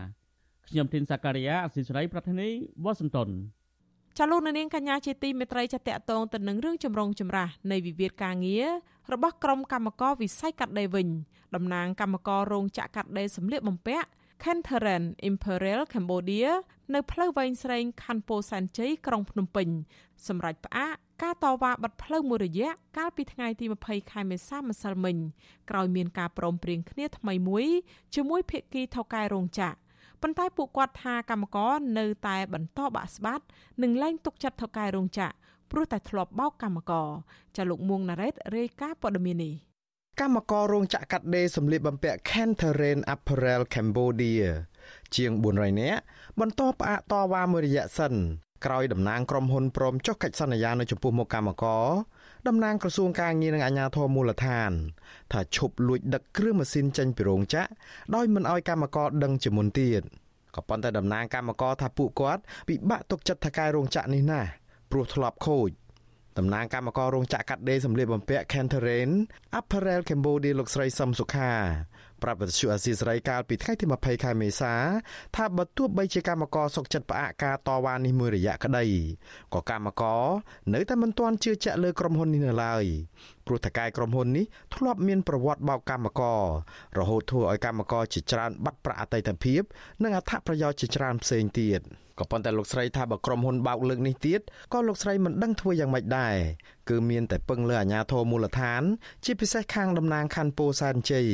[0.68, 2.48] ខ្ញុំធីនសាការីយ៉ាអស៊ីសេរីប្រធានី
[2.84, 3.28] វ៉ាស៊ីនតោន
[4.18, 8.68] ចាលោកនាងកញ្ញាជាទីមេត្រីចាតកតងទៅនឹងរឿងចម្រុងចម្រាស់នៃវិវាទការងារ
[9.12, 11.08] របស់ក្រុមកម្មករវិស័យកាត់ដេរវិញ
[11.54, 14.08] តំណាងកម្មកររោងចក្រកាត់ដេរសម្លៀកបំពាក់
[14.42, 16.50] Kentheren Imperial Cambodia
[16.94, 19.68] នៅផ្លូវវែងស្រេងខណ្ឌពោធិ៍សែនជ័យក្រុងភ្នំពេញ
[20.28, 25.16] សម្រាប់ផ្អាកការតវ៉ាបិទផ្លូវមួយរយៈកាលពីថ្ងៃទី20ខែមេសាម្សិលមិញ
[25.70, 27.66] ក្រោយមានការព្រមព្រៀងគ្នាថ្មីមួយ
[28.14, 29.81] ជាមួយភាគីថៅកែរោងចក្រ
[30.22, 33.44] ប៉ុន្តែពួកគាត់ថាកម្មករនៅតែបន្តបាក់ស្បាត់
[33.82, 35.34] និងលែងទុកចិត្តថៅកែរោងចក្រ
[35.70, 37.08] ព្រោះតែធ្លាប់បោកកម្មករ
[37.56, 39.54] ចាលោកមួងណារ៉េតរាយការណ៍ព័ត៌មាននេះ
[40.20, 44.44] កម្មកររោងចក្រកាត់ដេរសម្លៀកបំពាក់ Kentheren Apparel Cambodia
[45.16, 46.00] ជាង400នាក់
[46.40, 48.14] បន្តផ្អាកតវ៉ាមួយរយៈសិន
[48.64, 51.86] ក្រោយតំណាងក្រុមហ៊ុនព្រមចុះកិច្ចសន្យានៅចំពោះមុខកម្មករ
[52.48, 54.70] តំណាងក្រសួងការងារនិងអាជ្ញាធរមូលដ្ឋាន
[55.32, 57.68] ថាឈប់លួចដឹកគ្រឿងម៉ាស៊ីនចេញពីរោងចក្រ
[58.14, 60.02] ដោយមិនអោយកម្មករដឹងជាមុនទៀត
[60.56, 64.48] ក៏ប៉ុន្តែតំណាងកម្មករថាពួកគាត់ពិបាកទុកចិត្តថកែរោងចក្រនេះណាស់
[64.90, 65.70] ព្រោះធ្លាប់ខូច
[66.38, 69.10] តំណាងកម្មកររោងចក្រកាត់ដេរសម្លៀកបំពាក់ Canterrain
[69.58, 71.52] Apparel Cambodia លោកស្រីសំសុខា
[72.22, 74.74] ប្រាប់វិទ្យុអាស៊ីសេរីកាលពីថ្ងៃទី20ខែមេសា
[75.36, 78.84] ថាបើទោះបីជាកម្មករសុកចិត្តផ្អាកការតវ៉ានេះមួយរយៈក្តី
[79.54, 80.22] ក៏កម្មករ
[80.74, 82.84] នៅតែមិនទាន់ជឿជាក់លើក្រុមហ៊ុននេះនៅឡើយ
[83.46, 86.42] ព្រោះតកែក្រុមហ៊ុននេះធ្លាប់មានប្រវត្តិបោកកម្មករ
[86.98, 89.62] រហូតធ្វើឲ្យកម្មករជាច្រើនបាត់ប្រាក់អតីតភាព
[90.02, 91.80] និងអត្ថប្រយោជន៍ជាច្រើនផ្សេងទៀត។
[92.22, 94.40] ក៏ប៉ុន្តែលោកស្រីថាបើក្រុមហ៊ុនបោកលើកនេះទៀត
[94.74, 96.36] ក៏លោកស្រីមិនដឹងធ្វើយ៉ាងម៉េចដែរ
[96.90, 98.82] គឺមានតែពឹងលើអាជ្ញាធរមូលដ្ឋាន
[99.24, 101.28] ជាពិសេសខាងតំណាងខណ្ឌពោធិ៍សែនជ័យ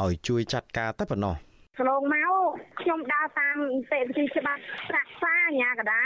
[0.00, 1.34] ឲ្យជួយចាត់ការតែប៉ុណ្ណោះ
[1.78, 2.32] កន្លងមក
[2.80, 6.04] ខ្ញុំដើរតាមនីតិវិធីច្បាប់ប្រាក់សាអាញាកដា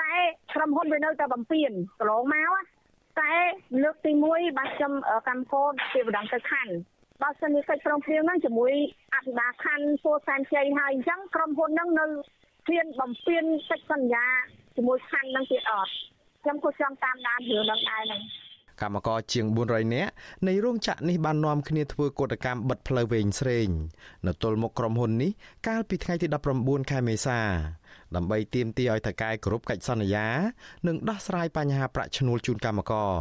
[0.00, 0.14] តែ
[0.54, 2.52] ក្រុមហ៊ុនវានៅតែបំពេញកន្លងមក
[3.20, 3.32] តែ
[3.82, 4.92] លើកទី1បាទខ្ញុំ
[5.28, 6.72] កម្មកោជាបណ្ដឹងទៅខណ្ឌ
[7.22, 8.72] បើសិនជាកិច្ចព្រមព្រៀងហ្នឹងជាមួយ
[9.14, 12.06] អភិបាលខណ្ឌពោធិ៍សែនជ័យហើយអញ្ចឹងក្រុមហ៊ុនហ្នឹងនៅ
[12.66, 14.26] ហ៊ានបំពេញកិច្ចសន្យា
[14.76, 15.92] ជាមួយខណ្ឌនឹងទៀតអត់
[16.42, 18.22] ខ្ញុំក៏ចង់តាមដានរឿងនឹងដែរហ្នឹង
[18.82, 20.12] កម្មករជាង400នាក់
[20.48, 23.68] នៃរោងចក្រនេះបាននាំគ្នាធ្វើកោតកម្មបិទផ្លូវវែងស្រេង
[24.26, 25.30] នៅទល់មុខក្រុមហ៊ុននេះ
[25.68, 26.26] កាលពីថ្ងៃទី
[26.58, 27.40] 19ខែមេសា
[28.16, 30.26] ដើម្បីទាមទារឲ្យថៅកែគ្រប់កិច្ចសន្យា
[30.86, 33.16] និងដោះស្រាយបញ្ហាប្រាក់ឈ្នួលជូនកម្មករ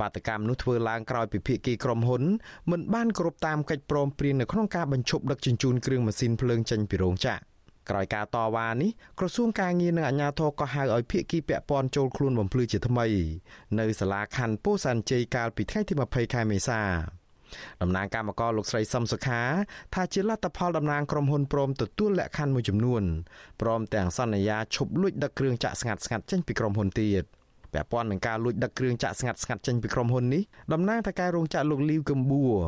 [0.00, 2.22] បាតកម្មនោះធ្វើឡើងក្រោយពីភាគីក្រុមហ៊ុន
[2.70, 7.47] មិនបានគ្រប់តាមកិច្ចព្រមព្រៀងនៅក្នុងការបញ្ឈប់ដឹកជញ្ជូនគ្រឿងម៉ាស៊ីនភ្លើងចេញពីរោងចក្រ
[7.90, 13.06] ក្រោយការតវ៉ានេះក្រសួងការងារនិងអាជ្ញាធរក៏ហៅឲ្យភាគីពាក់ព័ន្ធចូលខ្លួនបំភ្លឺជាថ្មី
[13.78, 16.82] នៅសាលាខណ្ឌពោធិ៍សែនជ័យកាលពីថ្ងៃទី20ខែមេសា
[17.82, 19.42] តំណាងកម្មករលោកស្រីសំសុខា
[19.94, 23.02] ថាជាលទ្ធផលតំណាងក្រុមហ៊ុនព្រមទទួលលក្ខខណ្ឌមួយចំនួន
[23.60, 27.24] ព្រមទាំងសន្យាឈប់លួចដឹកគ្រឿងចាក់ស្ងាត់ស្ងាត់ចេញពីក្រុមហ៊ុនទៀត
[27.72, 32.58] ពាក់ព័ន្ធនឹងការលួចដឹកគ្រឿងចាក់ស្ងាត់ស្ងាត់ចេញពីក្រុមហ៊ុននេះតំណាងតកែរោងចក្រលោកលីវកឹមបួរ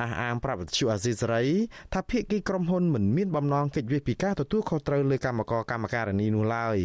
[0.00, 1.44] អះអាងប្រាប់វិទ្យុអាស៊ីសេរី
[1.92, 6.78] ថាភាគីក្រុមហ៊ុនមិនមានបំណងកិច្ចវិពីការទទួលខុសត្រូវលើកម្មករកម្មការនីនោះឡើយ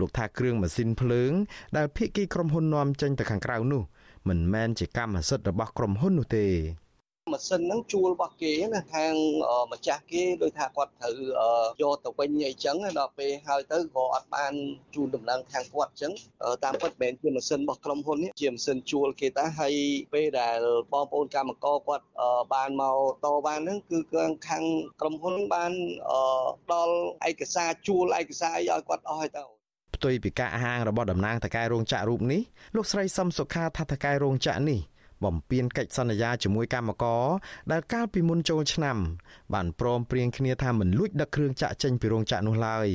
[0.00, 1.32] លោកថាគ្រឿងម៉ាស៊ីនភ្លើង
[1.76, 3.82] ដែលភាគីក្រុមហ៊ុននាំចេញទៅខាងក្រៅនោះ
[4.28, 6.46] មិនមែនជាកម្មសិទ្ធិរបស់ក្រុមហ៊ុននោះទេ
[7.32, 9.14] ម៉ាស៊ីនហ្នឹងជួលរបស់គេណាខាង
[9.72, 11.14] ម្ចាស់គេដោយថាគាត់ត្រូវ
[11.82, 14.52] យកទៅវិញអីចឹងដល់ពេលហើយទៅក៏អត់បាន
[14.94, 16.12] ជូនដំណឹងខាងគាត់ចឹង
[16.64, 19.74] តាមពិតមិនមែនជាម៉ាស៊ីនរបស់ក្រុមហ៊ុននេះជាម៉ាស៊ីនជួលគេតាហើយ
[20.14, 20.58] ពេលដែល
[20.92, 22.04] បងប្អូនកម្មករគាត់
[22.54, 23.98] បានមកតបានហ្នឹងគឺ
[24.48, 24.64] ខាង
[25.00, 25.72] ក្រុមហ៊ុនបាន
[26.72, 26.96] ដល់
[27.30, 29.44] ឯកសារជួលឯកសារអីឲ្យគាត់អស់ហើយទៅ
[29.94, 32.40] ផ្ទុយពីការហាងរបស់តំណាងតកែរោងចក្ររូបនេះ
[32.76, 34.80] លោកស្រីសំសុខាថាតកែរោងចក្រនេះ
[35.24, 37.24] បំពេញកិច្ចសន្យាជាមួយកម្មករ
[37.72, 38.96] ដែលកាលពីមុនចូលឆ្នាំ
[39.54, 42.88] បានព្រមព្រៀងគ្នាថាមិនលួចដឹកគ្រឿងចាក់ចេញពីរោងចក្រនោះឡើយ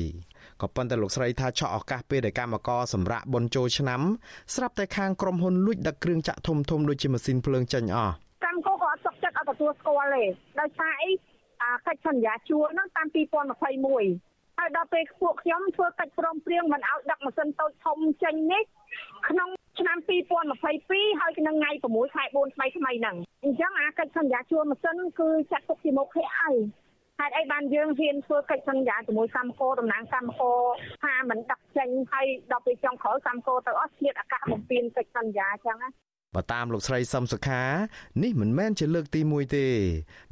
[0.62, 4.00] ក៏ប៉ុន្តែលោកស្រីថាឆក់ឱកាសពេលដែលកម្មករសម្រាប់បុណ្យចូលឆ្នាំ
[4.54, 8.12] ស្រាប់តែខាងក្រុមហ៊ុនលួចដឹកគ្រឿងចាក់ធំធំដូចជាម៉ាស៊ីនភ្លើងចេញអស់
[8.44, 10.24] កម្មករក៏អត់សុខចិត្តអត់ទទួលស្គាល់ទេ
[10.60, 11.10] ដោយសារអី
[11.62, 13.06] អាកិច្ចសន្យាជួលហ្នឹងតាម
[13.74, 18.62] 2021ហើយដល់ពេលពួកខ្ញុំធ្វើកិច្ចព្រមព្រៀងមិនឲ្យដឹកម៉ាស៊ីនតូចធំចេញនេះ
[19.28, 19.98] ក្នុង ឆ្នាំ
[20.58, 26.52] 2022ហើយនឹងថ្ងៃ6ខែ4ថ្មីថ្មីហ្នឹងអញ្ចឹងអាកិច្ចសន្យាជួលម៉ាស៊ីនគឺចាត់ទុកជាមុខហេតុអី
[27.20, 30.60] ហេតុអីបានយើងហ៊ានធ្វើកិច្ចសន្យាជាមួយកម្មករតំណាងកម្មករ
[31.04, 35.88] ថាមិនដឹកចេញហើយដល់ពេលចុងក្រោយកម្មករទៅអស់ឆ្លៀតអាកាសបំពេញកិច្ចសន្យាអញ្ចឹងណា
[36.34, 37.62] បើតាមលោកស្រីសំសុខា
[38.22, 39.66] នេះមិនមែនជាលើកទី1ទេ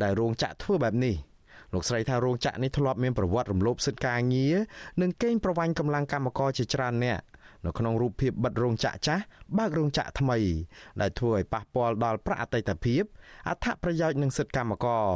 [0.03, 1.15] ដែលរោងចក្រធ្វើបែបនេះ
[1.75, 4.55] លោកស្រីថារោងចក្រនេះធ្លាប់មានប្រវត្តិរំលោភសិទ្ធិការងារ
[5.03, 7.21] និងកេងប្រវ័ញ្ចកម្លាំងកម្មករជាច្រើនអ្នក
[7.67, 9.23] នៅក្នុងរូបភាពបិទរោងចក្រចាស់
[9.59, 10.39] បើករោងចក្រថ្មី
[11.01, 13.03] ដែលធ្វើឲ្យប៉ះពាល់ដល់ប្រាក់អតីតភាព
[13.49, 15.07] អត្ថប្រយោជន៍និងសិទ្ធិកម្មករ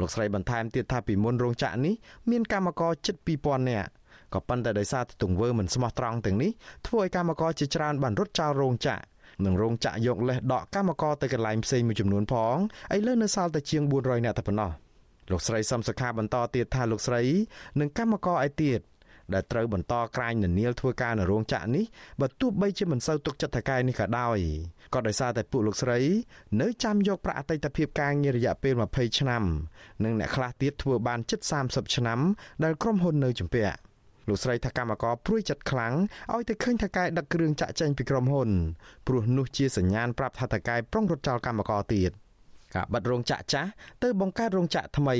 [0.00, 1.94] លោកស្រីបន្ថែមទៀតថាពីមុនរោងចក្រនេះ
[2.30, 3.90] មានកម្មករជិត2000នាក់
[4.34, 6.50] ក៏ប៉ុន្តែដោយសារទង្វើមិនស្មោះត្រង់ទាំងនេះ
[6.86, 9.00] ធ្វើឲ្យកម្មករជាច្រើនបានរត់ចោលរោងចក្រ
[9.44, 12.56] នឹងរោងចក្រយកលេសដកកម្មករទៅកន្លែងផ្សេងមួយចំនួនផង
[12.94, 14.70] ឥឡូវនៅសល់តែជាង400នាក់តែប៉ុណ្ណោះ
[15.30, 17.22] លោកស្រីសំសុខាបន្តទៀតថាលោកស្រី
[17.80, 18.80] និងកម្មករឯទៀត
[19.34, 21.84] ដែលត្រូវបន្តក្រាញននៀលធ្វើការនៅរោងចក្រនេះ
[22.20, 24.38] បើទោះបីជាមិនសូវទុកចិត្តថកែនេះក៏ដោយ
[24.94, 26.00] ក៏ដោយសារតែពួកលោកស្រី
[26.60, 29.42] នៅចាំយកប្រាក់អតីតភាពការងាររយៈពេល20ឆ្នាំ
[30.04, 32.20] និងអ្នកខ្លះទៀតធ្វើបានជិត30ឆ្នាំ
[32.64, 33.76] ដែលក្រុមហ៊ុននៅជំពាក់
[34.28, 35.94] លោកស្រីថាកម្មករព្រួយចិត្តខ្លាំង
[36.32, 38.50] ឲ្យតែឃើញថកែដឹកគ្រឿងចាក់ចេញពីក្រុមហ៊ុន
[39.06, 42.10] ព្រោះនោះជាសញ្ញាណប្រាប់ថាថកែប្រុងរត់ចោលកម្មករទៀត
[42.74, 43.68] ការបិទរោងចក្រចាស់
[44.02, 45.16] ទៅបង្កើតរោងចក្រថ្មី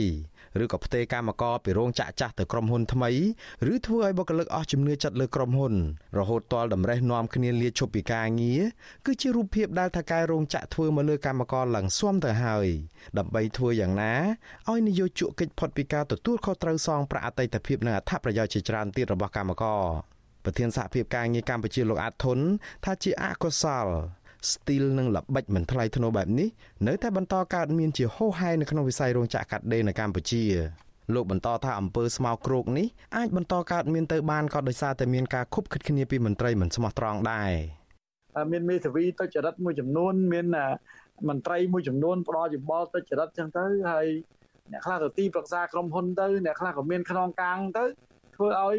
[0.62, 3.10] ឬក៏ផ្ទេរកម្មករពីរោងចក្រចាស់ទៅក្រុមហ៊ុនថ្មី
[3.72, 5.74] ឬធ្វើឲ្យបុគ្គលិកអស់ជំនឿចិត្តលើក្រុមហ៊ុន
[6.18, 8.62] រហូតទាល់តម្រេះនាំគ្នាលាឈប់ពីការងារ
[9.06, 12.66] គឺជារូបភាពដែលថកែរោងចក្រធ្វើមកលើកម្មករឡើងស៊ាំទៅហើយ
[13.18, 14.14] ដើម្បីធ្វើយ៉ាងណា
[14.70, 19.82] ឲ្យនយោជកកិច្ចផុតពីការទទួលខុសត្រូវសងប្រាក់អតីតភាពនិងអត្ថប្រយោជន៍ជាច្រើនទៀតរបស់កម្មករ
[20.44, 22.38] ប្រធានសហភាពការងារកម្ពុជាលោកអាតធុន
[22.84, 23.86] ថាជាអកុសល
[24.52, 26.48] ស្ទីលនិងល្បិចមិនថ្លៃថ្នូរបែបនេះ
[26.86, 30.44] នៅតែបន្តកើតមានជាហូរហែនៅក្នុងវិស័យរោងចក្រកាត់ដេរនៅកម្ពុជា
[31.14, 37.52] លោកបន្តថាអំពើស្មោកគ្រោកនេះអាចបន្តកើតមានទៅបានក៏ដោយសារតែមានការខុបខិតគ្នាពីមន្ត្រីមិនស្មោះត្រង់ដែរ
[38.52, 40.46] មានមេធាវីទុច្ចរិតមួយចំនួន មាន
[41.28, 44.06] មន្ត្រីមួយចំនួនផ្ដល់យោបល់ទុច្ចរិតចឹងទៅហើយ
[44.72, 47.84] អ្នកខ្លះទៅទីប្រឹក្សាក្រុមហ៊ុនទៅអ្នកខ្លះក៏មានខ្នងកាងទៅ
[48.36, 48.76] ធ្វើឲ្យ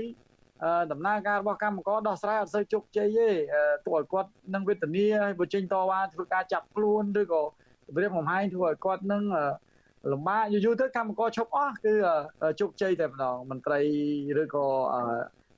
[0.91, 3.29] ដំណើរការរបស់កម្មករដោះស្រាយអត់សូវជោគជ័យទេ
[3.85, 7.41] ទោះឲ្យគាត់នឹងវេទនាហើយបើចេញតវ៉ាធ្វើការចាប់ខ្លួនឬក៏
[7.87, 9.23] គម្រាមកំហែងធ្វើឲ្យគាត់នឹង
[10.11, 11.93] លំបាកយូរយូរទៅកម្មករឈប់អស់គឺ
[12.59, 13.79] ជោគជ័យតែម្ដងមន្ត្រី
[14.41, 14.65] ឬក៏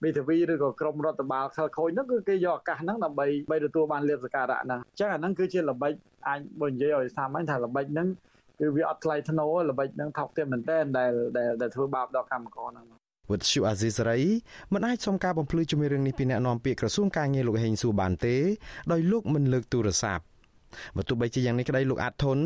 [0.03, 5.93] មេធាវីឬក៏ក្រមរដ្ឋបាលខលខូចហ្នឹងគឺគេយកឱកាសហ្នឹងដើម្បីបីទទួលបានលៀបសការៈហ្នឹងអញ្ចឹងអាហ្នឹងគឺជាល្បិច
[6.27, 8.07] អាចបើនិយាយឲ្យសាមញ្ញថាល្បិចហ្នឹង
[8.59, 11.11] គឺវាអត់ថ្លៃថ្នូរល្បិចហ្នឹងថោកទាបមែនតើដែល
[11.61, 14.19] ដែលធ្វើបាបដល់កម្មករហ្នឹង វិទ្យុអាស៊ីសេរី
[14.73, 18.35] មិនអាចសុំការបំភ្លឺជំរឿងនេះពីអ្នកនាំពាក្យក្រសួងការងារលោកហេងសួរបានទេ
[18.91, 20.23] ដោយលោកមិនលើកទូរស័ព្ទ
[20.95, 22.39] បើទោះបីជាយ៉ាងនេះក្តីលោកអាតធុន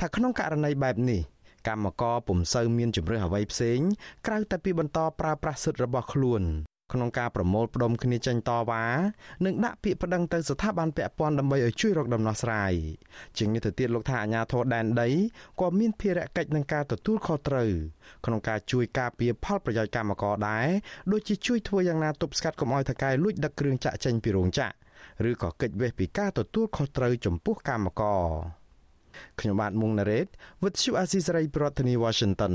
[0.00, 1.20] ថាក្នុងករណីបែបនេះ
[1.68, 3.80] កម្មករពុំសូវមានជំរឿសអ្វីផ្សេង
[4.26, 6.42] ក្រៅតែពីបន្តប្រើប្រាស់សិទ្ធិរបស់ខ្លួន
[6.92, 8.84] ក្នុងការប្រមូលផ្ដុំគ្នាចេញតវ៉ា
[9.44, 12.72] និងដាក់ពាក្យប្តឹងទៅស្ថាប័នពាក់ព័ន្ធដើម្បីឲ្យជួយរកដំណោះស្រាយ
[13.36, 15.08] ជាងនេះទៅទៀតលោកថាអាញាធរដែនដី
[15.60, 17.70] ក៏មានភារកិច្ចនឹងការទទួលខុសត្រូវ
[18.24, 20.68] ក្នុងការជួយការពារផលប្រយោជន៍កម្មករដែរ
[21.12, 28.26] ដូចជាជួយធ្វើយ៉ាងណាទប់ស្កាត់កុំឲ្យថកែលួចដឹកគ្រឿងចាក់ចេញពីរោងចក្រឬក៏កិច្ចវេះពីការទទួលខុសត្រូវចំពោះកម្មករ
[29.40, 30.26] ខ្ញុំបាទមុងណារ៉េត
[30.62, 32.54] With you Azizi ប្រធានាធិបតី Washington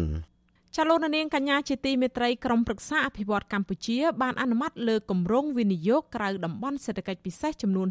[0.77, 7.87] ចលនានាងកញ្ញាជាទីមេត្រីក្រមប្រឹក្សាអភិវឌ្ឍកម្ពុជា បានអនុម័តលើគម្រោងវិនិយោគក្រៅតំបន់សេដ្ឋកិច្ចពិសេសចំនួន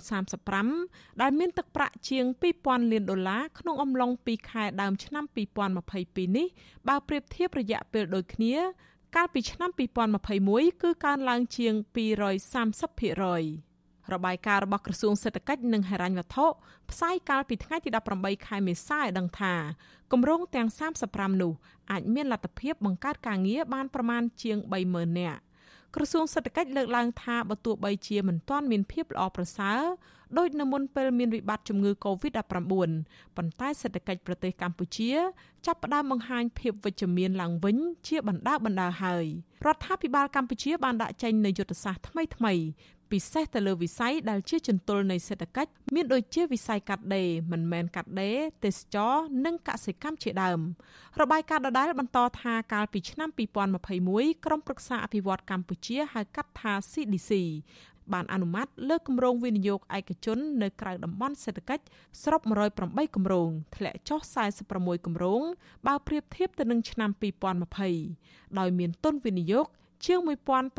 [0.59, 2.25] 35ដែលមានទឹកប្រាក់ជាង
[2.59, 5.25] 2000លានដុល្លារក្នុងអំឡុង2ខែដើមឆ្នាំ
[5.81, 6.47] 2022នេះ
[6.88, 8.55] បើប្រៀបធៀបរយៈពេលដូចគ្នា
[9.16, 9.71] កាលពីឆ្នាំ
[10.27, 13.69] 2021គឺកើនឡើងជាង230%
[14.14, 16.46] របាយការណ៍របស់ក្រសួងសេដ្ឋកិច្ចនិងហិរញ្ញវត្ថុ
[16.90, 19.55] ផ្សាយកាលពីថ្ងៃទី18ខែមេសាឲ្យដឹងថា
[20.12, 20.68] គម្រោងទាំង
[21.05, 21.53] 35នោះ
[21.90, 24.57] អាចមានលទ្ធភាពបង្កើតការងារបានប្រមាណជាង
[24.88, 25.40] 30000នាក់
[25.94, 29.81] ក្រសួងសេដ្ឋកិច្ចលើកឡើងថាបើទោះបីជាមិនទាន់មានភាពល្អប្រសើរ
[30.38, 32.42] ដោយនៅមុនពេលមានវិបត្តិជំងឺ Covid-19
[33.37, 35.11] ប៉ុន្តែសេដ្ឋកិច្ចប្រទេសកម្ពុជា
[35.66, 37.77] ចាប់ផ្ដើមបង្ហាញភាពវិជ្ជមានឡើងវិញ
[38.09, 39.27] ជាបណ្ដាបណ្ដាហើយ
[39.66, 42.62] រដ្ឋាភិបាលកម្ពុជាបានដាក់ចេញនូវយុទ្ធសាស្ត្រថ្មីៗ
[43.12, 50.61] ពិសេសទៅលើវិស័យដែលជាចន្ទុលនៃសេដ្ឋកិច្ចមានដូចជាវិស័យកាត់ដេរមិនមែនកាត់ដេរទេសចរនិងកសិកម្មជាដើម
[51.20, 53.31] របាយការណ៍ដដែលបន្តថាកាលពីឆ្នាំ
[53.87, 57.31] 2021ក្រុមប្រឹក្សាអភិវឌ្ឍកម្ពុជាហៅកាត់ថា CDC
[58.12, 61.85] បានអនុម័តលើគម្រោងវិនិយោគឯកជននៅក្រៅតំបន់សេដ្ឋកិច្ច
[62.23, 62.40] សរុប
[62.79, 64.20] 108គម្រោងធ្លាក់ចុះ
[64.62, 65.42] 46គម្រោង
[65.87, 67.11] បើប្រៀបធៀបទៅនឹងឆ្នាំ
[67.85, 69.67] 2020ដោយមានទុនវិនិយោគ
[70.06, 70.21] ជាង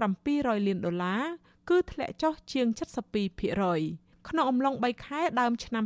[0.03, 1.23] 1700លានដុល្លារ
[1.71, 2.67] គឺធ្លាក់ចុះជាង
[3.47, 5.83] 72%ក្នុងអំឡុង3ខែដើមឆ្នាំ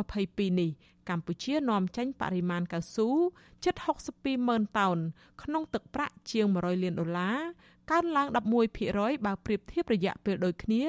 [0.00, 0.70] 2022នេះ
[1.08, 3.08] កម្ពុជានាំចេញបរិមាណកៅស៊ូ
[3.64, 3.74] ជិត
[4.12, 4.98] 62ម៉ឺនតោន
[5.42, 7.38] ក្នុងទឹកប្រាក់ជាង100លានដុល្លារ
[7.90, 8.28] កើនឡើង
[8.76, 10.84] 11%បើប្រៀបធៀបរយៈពេលដូចគ្នា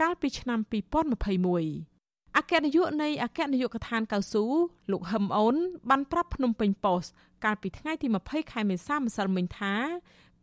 [0.00, 4.44] កាលពីឆ្នាំ2021អគ្គនាយកនៃអគ្គនាយកដ្ឋានកៅស៊ូ
[4.92, 5.56] លោកហឹមអូន
[5.90, 7.12] បានប្រាប់ភ្នំពេញប៉ុស្តិ៍
[7.44, 9.74] កាលពីថ្ងៃទី20ខែមេសាម្សិលមិញថា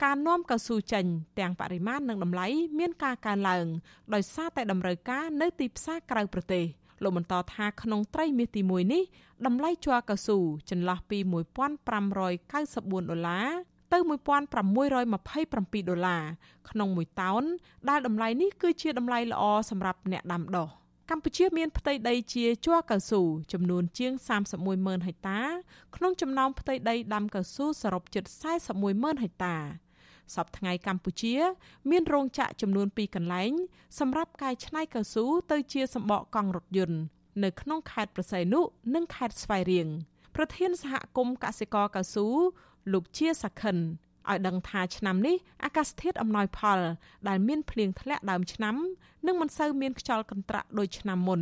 [0.04, 1.06] ការនាំកៅស៊ូចេញ
[1.40, 2.48] ទាំងបរិមាណនិងតម្លៃ
[2.80, 3.66] មានការកើនឡើង
[4.14, 6.66] ដោយសារតែតម្រូវការនៅទីផ្សារក្រៅប្រទេស
[7.04, 9.04] លោកបន្តថាក្នុងត្រីមាសទី1នេះ
[9.46, 10.38] តម្លៃជ័រកៅស៊ូ
[10.70, 13.50] ចន្លោះពី1594ដុល្លារ
[13.94, 16.24] ទៅ1627ដុល្លារ
[16.70, 17.44] ក្នុងមួយតោន
[17.90, 20.70] ដែលតម្លៃនេះគឺជាតម្លៃល្អសម្រាប់អ្នកដាំដុះ
[21.10, 23.22] កម្ពុជាមានផ្ទៃដីជាជ័រកៅស៊ូ
[23.54, 25.42] ចំនួនជាង31ម៉ឺនហិកតា
[25.96, 28.24] ក្នុងចំណោមផ្ទៃដីដាំកៅស៊ូសរុបជិត
[28.64, 29.58] 41ម៉ឺនហិកតា
[30.36, 31.36] សប្តាហ៍កម្ពុជា
[31.90, 33.52] មានរោងចក្រចំនួន2កន្លែង
[34.00, 37.00] សម្រាប់កែច្នៃកៅស៊ូទៅជាសម្បកកង់រថយន្ត
[37.44, 38.62] នៅក្នុងខេត្តប្រស័យនុ
[38.96, 39.88] និងខេត្តស្វាយរៀង
[40.36, 42.28] ប្រធានសហគមន៍កសិករកៅស៊ូ
[42.94, 43.78] លោកជាសខិន
[44.30, 46.80] ឲ្យដឹងថាឆ្នាំនេះអាកាសធាតុអំណោយផល
[47.28, 48.76] ដែលមានភ្លៀងធ្លាក់ដើមឆ្នាំ
[49.28, 51.42] និងមិនសូវមានខ្យល់កន្ត្រាក់ដូចឆ្នាំមុន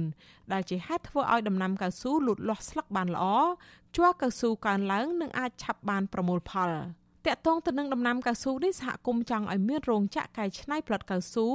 [0.53, 3.25] ដែលជាហេតុធ្វើឲ្យដំណាំកៅស៊ូលូតលាស់ស្លឹកបានល្អ
[3.95, 6.71] ជ័រកៅស៊ូកើនឡើងនិងអាចឆាប់បានប្រមូលផល
[7.25, 11.47] តាក់ទងទៅនឹងដំណាំកៅស៊ូនេះសហគមន៍ចង់ឲ្យមានរោងចក្រកែច្នៃផលិតកៅស៊ូ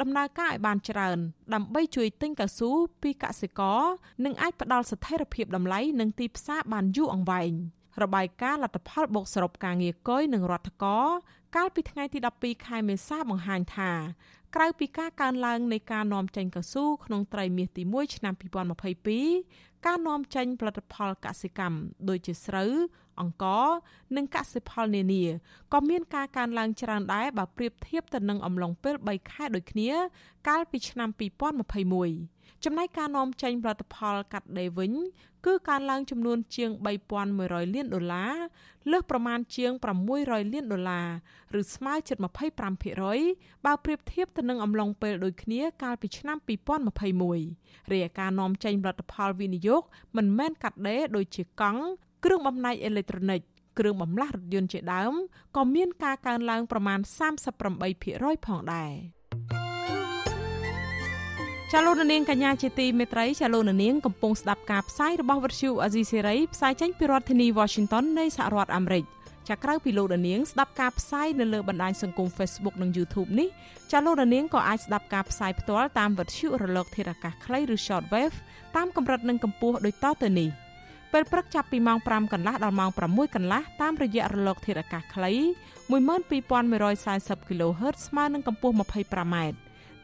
[0.00, 1.18] ដំណើរការឲ្យបានច្រើន
[1.54, 2.70] ដើម្បីជួយទិញកៅស៊ូ
[3.02, 3.82] ពីកសិករ
[4.24, 7.52] និងអាចផ្ដល់ស្ថិរភាពតម្លៃនិងទីផ្សារបានយូរអង្វែង
[8.02, 11.00] របាយការណ៍លទ្ធផលបូកសរុបការងារកុយនិងរដ្ឋកោ
[11.56, 13.92] កាលពីថ្ងៃទី12ខែមេសាបង្ហាញថា
[14.54, 21.78] ក្រៅពីការកើនឡើងនៃការនាំចេញកៅស៊ូក្នុងត្រីមាសទី1ឆ្នាំ2022 ការនាំចេញផលិតផលកសិកម្ម
[22.08, 22.72] ដូចជាស្រូវ
[23.20, 23.66] អង្ករ
[24.16, 25.24] និងកសិផលនានា
[25.72, 29.90] ក៏មានការកើនឡើងច្រើនដែរបើប្រៀបធៀបទៅនឹងអំឡុងពេល3ខែដូចគ្នា
[30.48, 31.08] កាលពីឆ្នាំ
[31.86, 34.92] 2021ចំណែកការនាំចេញផលិតផលកាត់ដេរវិញ
[35.46, 36.70] គឺកើនឡើងចំនួនជាង
[37.24, 38.34] 3100លានដុល្លារ
[38.90, 39.72] លើសប្រមាណជាង
[40.08, 41.08] 600លានដុល្លារ
[41.60, 42.16] ឬស្មើជិត
[42.90, 46.38] 25%បើប្រៀបធៀបទៅនឹងអំឡុងពេលដូចគ្នាកាលពីឆ្នាំ
[47.14, 49.82] 2021រាយការណ៍នាំចេញផលិតផលវិនិយោគ
[50.16, 51.82] មិនមែនកាត់ដេរដូចជាកង់
[52.24, 53.40] គ្រឿងបំណាច់អេឡិចត្រូនិក
[53.78, 55.14] គ្រឿងបំលាស់រថយន្តជាដើម
[55.56, 56.98] ក៏មានការកើនឡើងប្រមាណ
[57.72, 58.92] 38%ផងដែរ
[61.72, 69.04] ចាលោកនាងកញ្ញាជាទីមេត្រីចាលោកនាងកំពុងស្ដាប់ការផ្សាយរបស់វិទ្យុអាស៊ីសេរីផ្សាយចេញពីរដ្ឋធានី Washington នៃសហរដ្ឋអាមេរិក
[69.48, 73.48] ចាក្រៅពីលោកនាងស្ដាប់ការផ្សាយនៅលើបណ្ដាញសង្គម Facebook និង YouTube នេះ
[73.92, 78.36] ចាលោកនាងក៏អាចស្ដាប់ការផ្សាយផ្ទាល់តាមវិទ្យុរលកធាតុអាកាសខ្លីឬ Shortwave
[78.76, 80.50] តាមកម្រិតនិងកម្ពស់ដូចតទៅនេះ។
[81.12, 85.32] ពេលព្រឹកចាប់ពីម៉ោង5កន្លះដល់ម៉ោង6កន្លះតាមរយៈរលកធាតុអាកាសខ្លី
[85.90, 89.65] 12140 kHz ស្មើនឹងកម្ពស់ 25m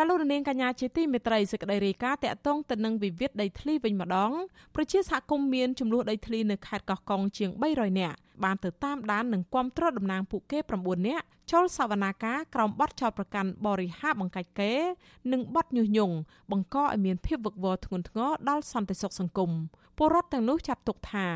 [0.00, 4.32] ចាលោកនាងកញ្ញាជាទីមេត្រីសេចក្តីរាយការណ៍តាក់ទងទៅនឹងវិវាទដីធ្លីវិញម្ដង
[4.74, 14.72] ប្រជាសហគមន៍មានចំនួនដីធ្លីនៅខេត្តកោះកុងជាង300នាក់បានទៅតាមដាននិងគាំទ្រតំណាងពួកគេ9នាក់ចូលសវនាការក្រោមបទចោទប្រកាន់បរិហាបង្កាច់គេ
[15.32, 16.14] និងបទញុះញង់
[16.50, 19.50] បង្កឲ្យមានភាពវឹកវរធ្ងន់ធ្ងរដល់សន្តិសុខសង្គម
[19.96, 21.26] ពលរដ្ឋទាំងនោះចាត់ទុកថា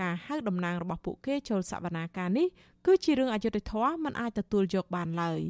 [0.00, 2.46] ការហៅតំណាងរបស់ពួកគេចូលសវនាការនេះ
[2.86, 5.40] គឺជារឿងអយុត្តិធម៌មិនអាចទទួលយកបានឡើយ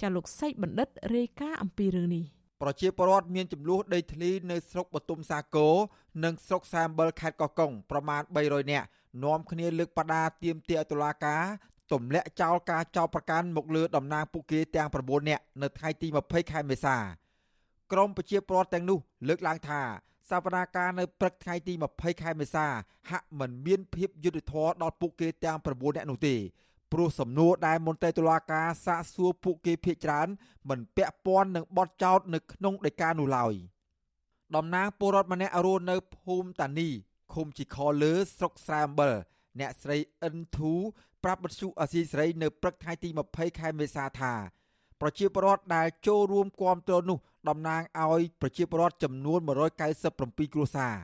[0.00, 2.24] ចាលោកសេកបណ្ឌិតរាយការណ៍អំពីរឿងនេះ
[2.62, 5.74] ប្រជាពលរដ្ឋមានចំនួនដីធ្លីនៅស្រុកបទុមសាគរ
[6.24, 8.86] និងស្រុកសាមបលខេត្តកោះកុងប្រមាណ300នាក់
[9.24, 11.44] នាំគ្នាលើកបដាទៀមទាតុលាការ
[11.92, 16.96] ទម្លាក់ចោលការចោទប្រកាន់មកលើតំណាងពួកគេទាំង9នាក់នៅថ្ងៃទី20ខែមេសា
[17.92, 18.98] ក្រមប្រជាពលរដ្ឋទាំងនោះ
[19.28, 19.80] លើកឡើងថា
[20.30, 22.66] សវនាការនៅព្រឹកថ្ងៃទី20ខែមេសា
[23.10, 26.36] ហាក់មិនមានភាពយុត្តិធម៌ដល់ពួកគេទាំង9នាក់នោះទេ
[26.92, 30.28] ព្រោះសំណួរដែលមន្ត្រីតុលាការសាកសួរពួកគេភ័យច្រើន
[30.68, 33.54] មិនពាក់ព័ន្ធនឹងបទចោទនៅក្នុងដីកានោះឡើយ
[34.56, 36.88] តំណាងពលរដ្ឋម្នាក់រស់នៅភូមិតានី
[37.32, 39.14] ឃុំជីខលើស្រុកស្រែអំបិល
[39.60, 40.72] អ្នកស្រីអិនធូ
[41.24, 44.34] ប្រាប់បទសុអសីស្រីនៅព្រឹកថ្ងៃទី20ខែមេសាថា
[45.00, 49.38] ប្រជាពលរដ្ឋដែលចូលរួមគាំទ្រនោះតំណាងឲ្យប្រជាពលរដ្ឋចំនួន
[49.96, 50.96] 197គ្រួសារ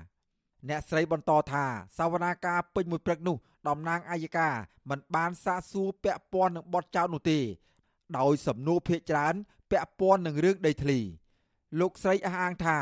[0.68, 1.64] អ្នកស្រីបន្តថា
[1.98, 3.36] សវនាការពេញមួយព្រឹកនោះ
[3.68, 4.48] តំណាងអាយកា
[4.90, 7.38] មិនបានសាកសួរពាក់ព័ន្ធនឹងបទចោទនោះទេ
[8.18, 9.34] ដោយសំណួរភាកច្រើន
[9.70, 10.98] ពាក់ព័ន្ធនឹងរឿងដីធ្លី
[11.80, 12.78] លោកស្រីអះអាងថា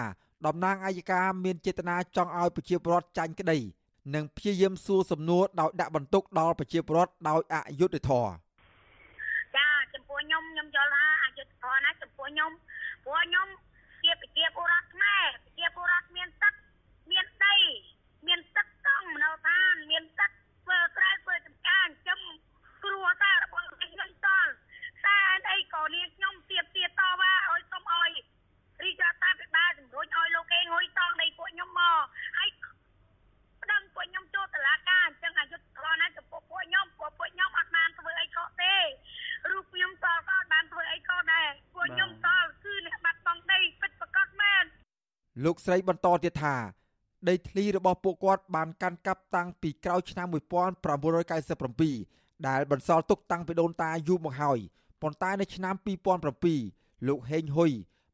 [0.46, 3.58] តំណាងអាយកាមានចេតនាចង់ឲ្យប្រជាពលរដ្ឋចាញ់ក្តី
[4.14, 8.30] និងព្យាយាមសួរសំណួរដោយដាក់បន្ទុកដល់ប្រជាពលរដ្ឋដោយអយុត្តិធម៌
[9.56, 12.50] ចាចំពោះខ្ញុំខ្ញុំយល់ថាអយុត្តិធម៌ណាចំពោះខ្ញុំ
[13.04, 13.48] ព្រោះខ្ញុំ
[14.04, 16.54] ជាប្រជាពលរដ្ឋខ្មែរប្រជាពលរដ្ឋមានទឹក
[17.10, 17.56] មានដី
[18.26, 20.30] មានទឹកកង់មនោឋានមានទឹក
[20.62, 22.20] ធ្វើស្រែធ្វើចម្ការចិញ្ចឹម
[22.84, 24.46] គ្រួសាររបស់ខ្ញុំតល
[25.06, 25.18] តែ
[25.52, 28.12] អីក៏នាងខ្ញុំទៀបទៀតវ៉ាឲ្យសុំឲ្យ
[28.84, 31.98] រីករដ្ឋាភិបាលជំរុញឲ្យលោកគេងុយតង់នៃពួកខ្ញុំមក
[32.38, 32.50] ហើយ
[33.62, 38.74] ប្តឹងពួកខ្ញុំចូលតុលាការអញ្ចឹងអយុធធម៌ណាចំពោះពួកខ្ញុំពួកពួកខ្ញុំអត់បានធ្វើអីខុសទេ
[39.50, 42.28] រូបខ្ញុំតក៏អត់បានធ្វើអីខុសដែរពួកខ្ញុំត
[42.64, 43.04] គឺអ្នក
[45.54, 46.54] លោកស្រីបន្តទៀតថា
[47.28, 54.58] ដីធ្លីរបស់ពួកគាត់បានកាន់កាប់តាំងពីក្រោយឆ្នាំ1997ដែលបន្សល់ទុកតាំងពីដូនតាយូរមកហើយ
[55.02, 55.74] ប៉ុន្តែនៅឆ្នាំ
[56.40, 57.72] 2007លោកហេងហ៊ុយ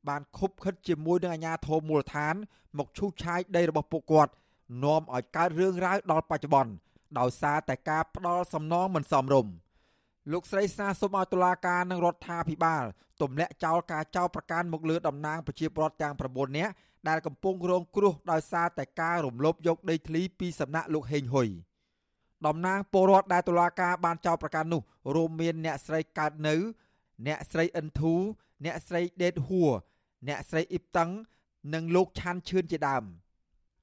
[0.08, 2.34] បានខុបខិតជាមួយនឹងអាជ្ញាធរមូលដ្ឋាន
[2.78, 4.32] មកឈូសឆាយដីរបស់ពួកគាត់
[4.84, 6.72] នាំឲ្យកើតរឿងរ៉ាវដល់បច្ចុប្បន្ន
[7.18, 9.52] ដោយសារតែការផ្ដាល់សំណងមិនសមរម្យ
[10.32, 12.84] លោកស្រីស្នើសុំឲ្យតុលាការនិងរដ្ឋាភិបាល
[13.22, 16.72] ទម្លាក់ចោលការចោទប្រកាន់មកលើតំណាងប្រជាពលរដ្ឋទាំង9នាក់
[17.08, 21.48] ដែលកំពុងរងគ្រោះដោយសារតែការរំលោភយកដីធ្លីពីសំណាក់លោកហេងហ៊ុយ
[22.46, 24.82] តំណាងពលរដ្ឋដែលតុលាការបានចោទប្រកាន់នោះ
[25.14, 26.54] រួមមានអ្នកស្រីកើតនៅ
[27.26, 28.14] អ្នកស្រីអិនធូ
[28.64, 29.70] អ្នកស្រីដេតហួរ
[30.28, 31.10] អ្នកស្រីអ៊ីបតឹង
[31.74, 33.04] និងលោកឆាន់ឈឿនជាដើម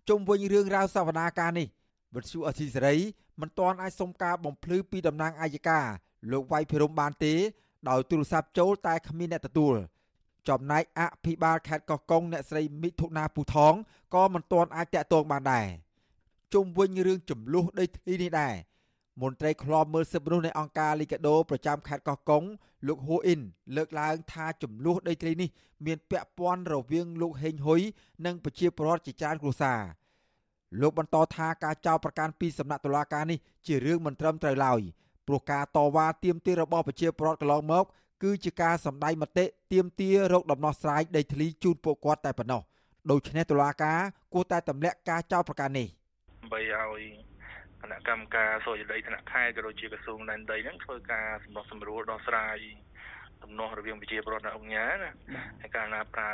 [0.10, 1.68] ជុំវិញរឿងរ៉ាវសវនាការនេះ
[2.16, 2.96] វិទ្យុអសីសេរី
[3.42, 5.82] មិនទាន់អាចសុំការបំភ្លឺពីតំណាងអាយកា
[6.32, 7.34] លោកវៃភិរមបានទេ
[7.90, 9.76] ដោយទូរស័ព្ទចូលតែគ្មានអ្នកទទួល
[10.50, 13.74] ចំណែកអភិបាលខេត្តកោះកុងអ្នកស្រីមិថុនាពូថង
[14.16, 15.68] ក៏មិនទាន់អាចតាក់ទងបានដែរ
[16.54, 18.56] ជុំវិញរឿងចំនួនដីធ្លីនេះដែរ
[19.22, 22.44] មន្ត្រីឃ្លាំមើលសិទ្ធិមនុស្សនៃអង្គការលីកាដូប្រចាំខេត្តកោះកុង
[22.88, 23.42] លោកហ៊ូអ៊ីន
[23.76, 25.50] លើកឡើងថាចំនួនដីធ្លីនេះ
[25.86, 27.82] មានពាក់ព័ន្ធរវាងលោកហេងហ៊ុយ
[28.26, 29.82] និងប្រជាពលរដ្ឋជាច្រើនគ្រួសារ
[30.82, 34.82] លោកបន្តថាការចោទប្រកាន់ពីសំណាក់តុលាការនេះជារឿងមិនត្រឹមត្រូវឡើយ
[35.28, 37.86] ព្រោះការតវ៉ាទាមទាររបស់ប្រជាពលរដ្ឋកន្លងមក
[38.24, 42.62] គឺជាការសម្ដែងមតិទាមទាររកដំណោះស្រាយដីធ្លីជូនពួកគាត់តែប៉ុណ្ណោះ
[43.12, 44.00] ដូច្នេះតុលាការ
[44.34, 45.88] គួរតែទម្លាក់ការចោទប្រកាន់នេះ
[46.42, 47.02] ដើម្បីឲ្យ
[47.82, 52.58] គណៈកម្មការសុយដីធនៈខេត្តក៏ដូចជាក្រសួងដែនដីហ្នឹងធ្វើការសម្រុះសម្រួលដោះស្រាយ
[53.44, 55.12] ទំនាស់រវាងប្រជាពលរដ្ឋនៅអង្គញាណា
[55.62, 56.32] ហើយការណាប្រើ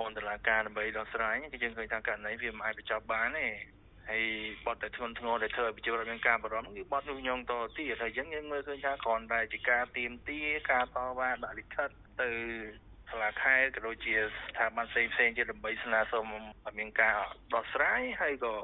[0.00, 3.46] បនតឡាការដើម្បីដោះស្រាយគឺយើងឃើញថាករណីវាមិនអាចបញ្ចប់បានទេ
[4.10, 4.24] ហើយ
[4.66, 10.40] បទតែធ្ងន់ធ្ងរដែលធ្វើឲ្យប្រជាពលរដ្ឋមានការបារម្ភគឺបទនោះញងតទៀតហើយអញ្ចឹងយើងមើលឃើញថាគ្រាន់តែជាការទៀមទា
[10.70, 11.88] ការតវ៉ាដាក់លិខិត
[12.22, 12.30] ទៅ
[13.10, 14.14] សាលាខេត្តក៏ដូចជា
[14.48, 17.18] ស្ថាប័នផ្សេងផ្សេងទៀតដើម្បីស្នើសុំឲ្យមានការ
[17.54, 18.54] ដោះស្រាយហើយក៏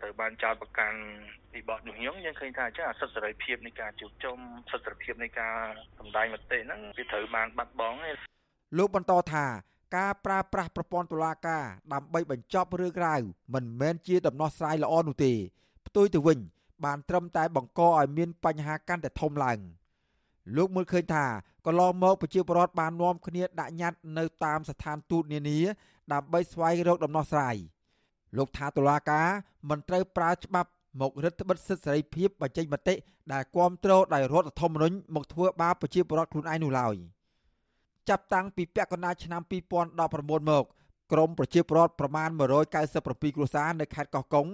[0.00, 1.00] ត្រូវបានចោទប្រកាន់
[1.52, 4.38] ពីបទញុះញង់យើងឃើញថាចាសិទ្ធិសេរីភាពនៃការជួបជុំ
[4.70, 5.56] សិទ្ធិសេរីភាពនៃការ
[5.98, 7.98] សម្ដែងមតិហ្នឹងវាត្រូវបានបាត់បង់
[8.78, 9.44] លោកបន្តថា
[9.96, 13.20] ការប្រើប្រាស់ប្រព័ន្ធតុលាការដើម្បីបញ្ចប់រឿងរ៉ាវ
[13.54, 15.32] មិនមែនជាដំណោះស្រាយល្អនោះទេ
[15.86, 16.38] ផ្ទុយទៅវិញ
[16.84, 19.58] បានត្រឹមតែបង្កឲ្យមានបញ្ហាកាន់តែធំឡើង
[20.56, 21.24] លោកមើលឃើញថា
[21.66, 25.58] កន្លងមកប្រជាពលរដ្ឋបាននាំគ្នាដាក់ញត្តិនៅតាមស្ថានទូតនានា
[26.12, 27.56] ដើម្បីស្វែងរកដំណោះស្រាយ
[28.36, 29.28] លោកថាតុលាការ
[29.68, 30.70] មិនត្រូវប្រើច្បាប់
[31.00, 32.94] មករឹតបន្តឹងសិទ្ធិសេរីភាពបញ្ចេញមតិ
[33.32, 36.96] ដែលគ្រប់គ្រងដោយរដ្ឋធម្មនុញ្ញមកធ្វើបាបប្រជាពលរដ្ឋខ្លួនឯងនោះឡើយ។
[38.08, 40.64] ចាប់តាំងពីពាក់កណ្ដាលឆ្នាំ2019មក
[41.12, 42.28] ក្រមប្រជាពលរដ្ឋប្រមាណ
[42.82, 44.46] 197គ្រួសារនៅខេត្តកោះកុង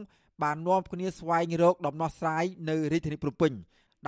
[0.42, 3.52] បាននាំគ្នាស្វែងរកដំណោះស្រាយនៅរាជធានីភ្នំពេញ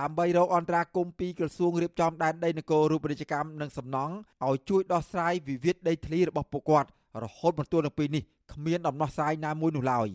[0.01, 4.13] ដើម្បីរកអន្តរាគមន៍ពីក្រសួងរៀបចំដែនដីនគររូបនីយកម្មនិងសំណង់
[4.47, 6.89] ឲ្យជួយដោះស្រាយវិវាទដីធ្លីរបស់ពួកគាត់
[7.23, 8.23] រហូតមកទល់នឹងពេលនេះ
[8.53, 10.09] គ្មានដំណោះស្រាយណាមួយនោះឡើយ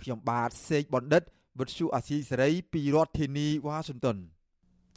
[0.00, 1.22] ខ្ញុំបាទសេកបណ្ឌិត
[1.58, 4.16] វិទ្យុអាស៊ីសេរីពីរដ្ឋធានីវ៉ាស៊ីនតោន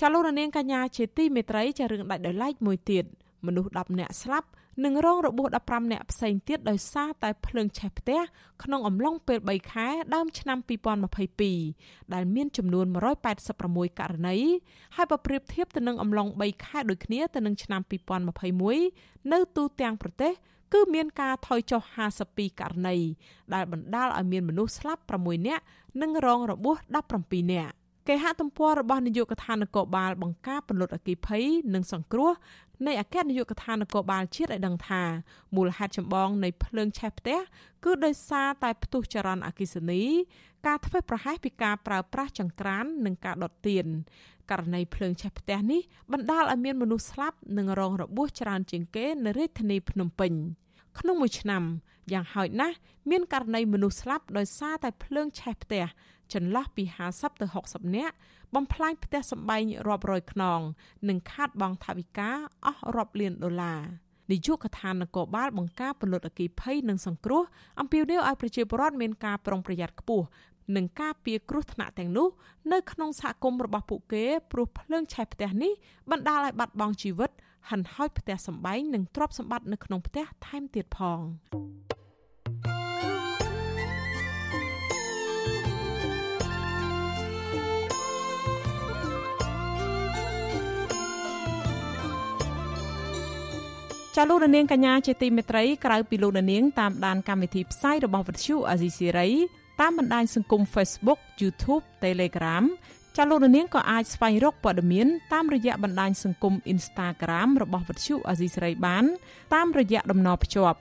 [0.02, 3.06] ចាលោករនាងកញ្ញាជាទីមេត្រីចារឿងដាច់ដោយឡែកមួយទៀត
[3.48, 4.48] មនុស្ស10នាក់ស្លាប់
[4.84, 8.20] និងរងរបួស15នាក់ផ្សេងទៀតដោយសារតែភ្លើងឆេះផ្ទះ
[8.64, 10.58] ក្នុងអំឡុងពេល3ខែដើមឆ្នាំ
[11.36, 12.86] 2022ដែលមានចំនួន
[13.44, 14.38] 186ករណី
[14.96, 17.82] ហើយបើប្រៀបធៀបទៅនឹងអំឡុង3ខែដូចគ្នាទៅនឹងឆ្នាំ
[18.56, 20.34] 2021នៅទូទាំងប្រទេស
[20.74, 21.82] គឺមានការថយចុះ
[22.22, 22.98] 52ករណី
[23.54, 25.64] ដែលបណ្ដាលឲ្យមានមនុស្សស្លាប់6នាក់
[26.02, 26.78] និងរងរបួស
[27.16, 27.76] 17នាក់
[28.10, 31.44] គេហទំព័ររបស់នាយកដ្ឋាននគរបាលបង្ការពន្លត់អគិភ័យ
[31.74, 32.32] និងសង្គ្រោះ
[32.88, 35.04] នៃអគ្គនាយកដ្ឋាននគរបាលជាតិឲ្យដឹងថា
[35.56, 37.40] មូលហេតុចម្បងនៃភ្លើងឆេះផ្ទះ
[37.86, 40.04] គឺដោយសារតែផ្ទុះចរន្តអគិសនី
[40.68, 43.86] ការធ្វើប្រហែសពីការប្រើប្រាស់ចង្ក្រាននិងការដុតទៀន
[44.52, 50.34] ករណីភ្លើងឆេះផ្ទះនេះបណ្ដាលឲ្យមានមនុស្សស្លាប់និងរងរបួសច្រើនជាងគេនៅរាជធានីភ្នំពេញ
[51.00, 51.64] ក្នុងមួយឆ្នាំ
[52.14, 52.76] យ៉ាងហោចណាស់
[53.10, 55.86] មានករណីមនុស្សស្លាប់ដោយសារតែភ្លើងឆេះផ្ទះ
[56.34, 58.16] ចន្លោះពី50ទៅ60នាក់
[58.56, 60.60] បំផ្លាញផ្ទះសម្បែងរាប់រយខ្នង
[61.10, 62.30] និងខាតបង់ថវិកា
[62.66, 63.82] អស់រាប់លានដុល្លារ
[64.32, 67.44] នាយកដ្ឋាននគរបាលបង្ការពលរដ្ឋអគិភ័យនិងសង្គ្រោះ
[67.80, 70.26] អំពាវនាវឲ្យប្រជាពលរដ្ឋមានការប្រុងប្រយ័ត្នខ្ពស់
[70.76, 72.28] និងការពារគ្រោះថ្នាក់ទាំងនោះ
[72.74, 75.74] នៅក្នុងសហគមន៍របស់ពួកគេព្រោះភ្លើងឆេះផ្ទះនេះ
[76.12, 77.32] បណ្ដាលឲ្យបាត់បង់ជីវិត
[77.70, 81.20] ហិនហោចផ្ទះសម្បែងនិងទ្រព្យសម្បត្តិនៅក្នុងផ្ទះថែមទៀតផង
[94.18, 99.30] ចាលោកនាងកញ្ញាជាទីមេត្រីក្រៅពីលោកនាងតាមដានកម្មវិធីផ្សាយរបស់វិទ្យុអាស៊ីសេរី
[99.82, 102.64] តាមបណ្ដាញសង្គម Facebook YouTube Telegram
[103.18, 109.06] ចាលោកនាងក៏អាចស្វែងរកព័ត៌មានតាមរយៈបណ្ដាញសង្គម Instagram របស់វិទ្យុអាស៊ីសេរីបាន
[109.54, 110.78] តាមរយៈតំណភ្ជាប់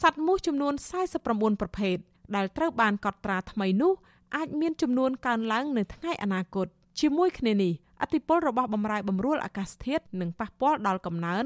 [0.00, 0.74] សត្វមូសចំនួន
[1.16, 1.96] 49ប្រភេទ
[2.35, 3.93] ដែលត្រូវបានកត់ត្រាថ្មីនោះ
[4.35, 6.67] អាចមានចំនួនកើនឡើងនៅថ្ងៃអនាគត
[6.99, 11.45] ជាមួយគ្នានេះអតិពលរបស់បំរែបំរួលអាកាសធាតុនឹងប៉ះពាល់ដល់កំណើន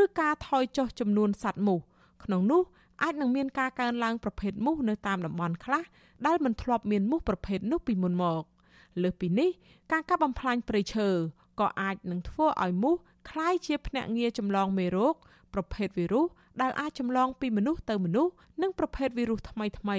[0.00, 1.80] ឬការថយចុះចំនួនសត្វមូស
[2.24, 2.62] ក្នុងនោះ
[3.02, 5.84] អាចនឹងមានការកើនឡើងប្រភេទមូសនៅតាមតំបន់ខ្លះ
[6.26, 8.42] ដែលមិនធ្លាប់មានមូសប្រភេទនោះពីមុនមក
[9.02, 9.50] លើសពីនេះ
[9.92, 11.08] ការកាប់បំផ្លាញព្រៃឈើ
[11.60, 12.96] ក៏អាចនឹងធ្វើឲ្យមូស
[13.30, 15.14] คล้ายជាភ្នាក់ងារចម្លងមេរោគ
[15.54, 16.26] ប្រភេទវីរុស
[16.61, 18.31] ដែលអាចចម្លងពីមនុស្សទៅមនុស្ស
[18.61, 19.97] និងប្រភេទវីរុសថ្មីថ្មី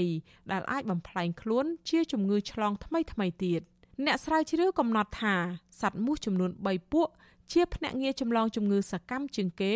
[0.53, 3.61] ដែលអាចបំផ្លែងខ្លួនជាជំងឺឆ្លងថ្មីថ្មីទៀត
[4.05, 5.35] អ្នកស្រាវជ្រាវកំណត់ថា
[5.81, 7.09] សត្វមូសចំនួន3ពួក
[7.53, 9.75] ជាភ្នាក់ងារចម្លងជំងឺសកម្មជាងគេ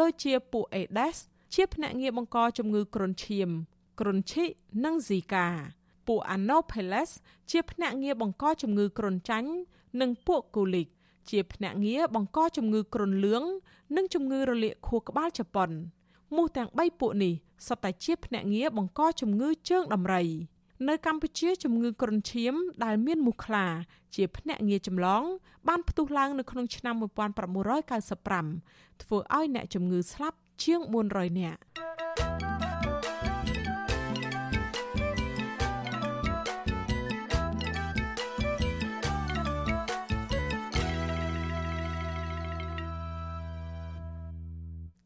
[0.00, 1.18] ដូចជាពួក Aedes
[1.54, 3.50] ជាភ្នាក់ងារបង្កជំងឺគ្រុនឈាម
[4.00, 4.44] គ្រុនឈី
[4.84, 5.46] និង Zika
[6.06, 7.10] ពួក Anopheles
[7.50, 9.50] ជាភ្នាក់ងារបង្កជំងឺគ្រុនចាញ់
[10.00, 10.88] និងពួក Colic
[11.30, 13.42] ជាភ្នាក់ងារបង្កជំងឺគ្រុនលឿង
[13.96, 15.70] និងជំងឺរលាកខួរក្បាលជប៉ុន
[16.34, 17.32] មូសទាំង3ពួកនេះ
[17.66, 20.24] សុទ្ធតែជាភ្នាក់ងារបង្កជំងឺជើងដំរី
[20.88, 22.54] នៅកម្ពុជាជំងឺគ្រុនឈាម
[22.84, 23.66] ដែលមានមូសខ្លា
[24.14, 25.22] ជាភ្នាក់ងារចម្លង
[25.68, 31.60] បានផ្ទុះឡើងនៅក្នុងឆ្នាំ1995ធ្វើឲ្យអ្នកជំងឺស្លាប់ជាង400នាក់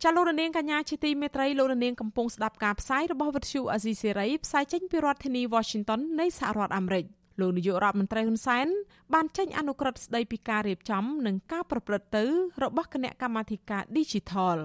[0.04, 7.04] ចាលោករនាងកញ្ញាជាទីមេត្រីលោករនាងកំពុងស្ដាប់ការផ្សាយរបស់វិទ្យុអាស៊ីសេរីផ្សាយចេញពីរដ្ឋធានី Washington នៃសហរដ្ឋអាមេរិក
[7.40, 8.66] លោកនាយករដ្ឋមន្ត្រីហ៊ុនសែន
[9.14, 12.24] បានចេញអនុក្រឹត្យស្ដីពីការរៀបចំ និងការប្រព្រឹត្តទៅ
[12.62, 14.58] របស់គណៈកម្មាធិការ Digital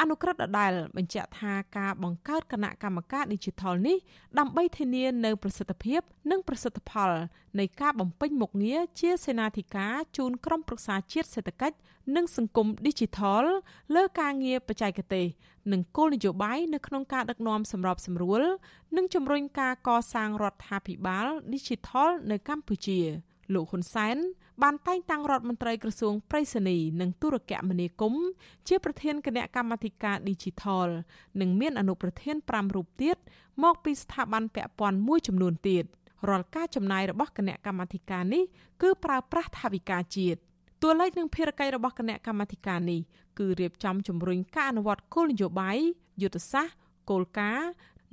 [0.00, 3.96] អនុក្រឹត្យដដែលបញ្ជាក់ថាការបង្កើតគណៈកម្មការ Digital នេះ
[4.38, 7.10] ដើម្បីធានានៅប្រសិទ្ធភាព និងប្រសិទ្ធផល
[7.58, 11.76] នៃការបំពេញមុខងារជាសេនាធិការជូនក្រុមប្រឹក្សាជាតិសេដ្ឋកិច្ច
[12.16, 13.44] និងសង្គម Digital
[13.94, 15.26] លើការងារបច្ចេកទេស
[15.72, 18.42] និងគោលនយោបាយនៅក្នុងការដឹកនាំសម្របសម្រួល
[18.96, 23.00] និងជំរុញការកសាងរដ្ឋាភិបាល Digital នៅកម្ពុជា
[23.54, 24.16] លោកហ៊ុនសែន
[24.62, 28.28] បានតែងតាំងរដ្ឋមន្ត្រីក្រសួងប្រៃសណីនិងទូរគមនាគមន៍
[28.68, 30.88] ជាប្រធានគណៈកម្មាធិការ Digital
[31.40, 33.16] និងមានអនុប្រធាន5រូបទៀត
[33.62, 35.84] មកពីស្ថាប័នពាក់ព័ន្ធមួយចំនួនទៀត
[36.28, 38.42] រាល់ការចំណាយរបស់គណៈកម្មាធិការនេះ
[38.82, 40.38] គឺប្រើប្រាស់ថវិកាជាតិ
[40.82, 43.00] តួលេខនិងភារកិច្ចរបស់គណៈកម្មាធិការនេះ
[43.38, 45.78] គឺរៀបចំជំរុញការអនុវត្តគោលនយោបាយ
[46.22, 46.74] យុទ្ធសាស្ត្រ
[47.10, 47.68] គោលការណ៍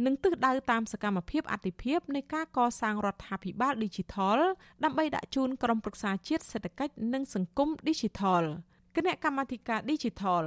[0.05, 4.39] និងទិសដៅតាមសកម្មភាពអតិភិបនៃការកសាងរដ្ឋាភិបាល Digital
[4.83, 8.43] ដើម្បីដាក់ជូនក្រុមប្រឹក្សាជាតិសេដ្ឋកិច្ចនិងសង្គម Digital
[8.95, 10.43] គណៈកម្មាធិការ Digital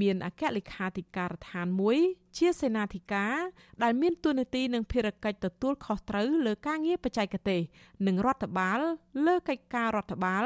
[0.00, 1.98] មានអគ្គលេខាធិការដ្ឋានមួយ
[2.36, 3.34] ជាសេនាធិការ
[3.82, 7.60] ដែលមានទួនាទីនិងភារកិច្ចទទួលខុសត្រូវលើការងារបច្ចេកទេស
[8.06, 8.80] និងរដ្ឋបាល
[9.26, 10.44] លើកិច្ចការរដ្ឋបាល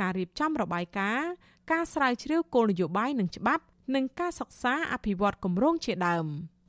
[0.00, 1.28] ការរៀបចំរបាយការណ៍
[1.72, 6.28] ការស្រាវជ្រាវគោលនយោបាយនិងច្បាប់ និងការសិក្សាអភិវឌ្ឍគម្រោងជាដើម។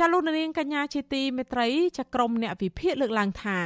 [0.00, 1.68] ចាលោកនាងកញ្ញាជាទីមេត្រី
[1.98, 3.58] ចាក្រមអ្នកវិភាគលើកឡើងថា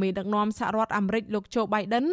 [0.00, 2.06] មេដឹកនាំសហរដ្ឋអាមេរិកលោកโจ Biden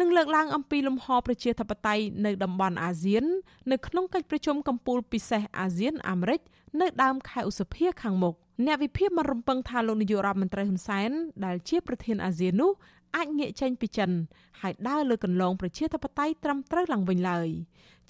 [0.00, 3.24] នឹងលើកឡើងអំពីលំហប្រជាធិបតេយ្យនៅតំបន់អាស៊ាន
[3.70, 6.40] នៅក្នុងកិច្ចប្រជុំកំពូលពិសេសអាស៊ានអាមេរិក
[6.80, 8.34] នៅដើមខែឧសភាខាងមុខ
[8.66, 11.10] អ្នកវិភាគបានរំពឹងថាលោកនាយករដ្ឋមន្ត្រីហ៊ុនសែន
[11.44, 12.72] ដែលជាប្រធានអាស៊ាននោះ
[13.16, 14.10] អាចងាកចេញពីចិន
[14.60, 17.48] ហើយដើរលើកន្លងប្រជាធិបតេយ្យត្រឹមត្រូវឡើងវិញឡើយ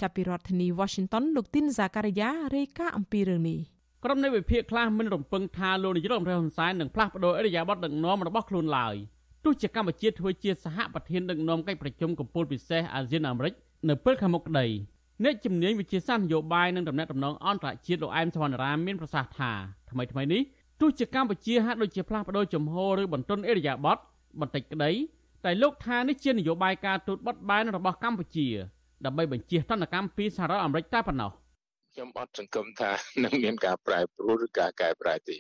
[0.01, 3.61] ចាប់ពីរដ្ឋធានី Washington លោកទីនសាការីយ៉ារាយការណ៍អំពីរឿងនេះ
[4.07, 8.95] ក្រុមនៃវិភាគខ្លះមិនរំពឹងថាលោកនាយរដ្ឋមន្ត្រីហ៊ុនសែននឹងផ្លាស់ប្តូរអរិយាប័ត្រដឹកនាំរបស់ខ្លួនឡើយ
[9.45, 13.55] ទោះជាកម្ពុជាធ្វើជាសហប្រធានដឹកនាំកិច្ចប្រជុំកំពូលពិសេសអាស៊ានអាមេរិក
[13.89, 14.67] នៅពេលខាងមុខក្តី
[15.25, 19.53] អ្នកជំនាញវិជាសាស្ត្រនយោបាយនិងដំណាក់ដំណងអន្តរជាតិលោកអែមសវណ្ណរាមមានប្រសាសន៍ថា
[19.91, 20.43] ថ្មីថ្មីនេះ
[20.81, 23.99] ទោះជាកម្ពុជាហាក់ដូចជាផ្លាស់ប្ដូរជំហរឬបន្ទន់អេរយាប័ត
[24.41, 24.91] បន្តិចក្តី
[25.45, 28.49] តែលោកថានេះជានយោបាយការទូតបត់បែនរបស់កម្ពុជា
[29.05, 31.33] ដើម្បីបញ្ជាទណ្ឌកម្មពីសហរដ្ឋអាមេរិកតែប៉ុណ្ណោះ
[31.95, 32.93] ខ្ញុំអត់សង្ឃឹមថា
[33.25, 35.39] នឹងមានការប្រែប្រួលឬការកែប្រែទេ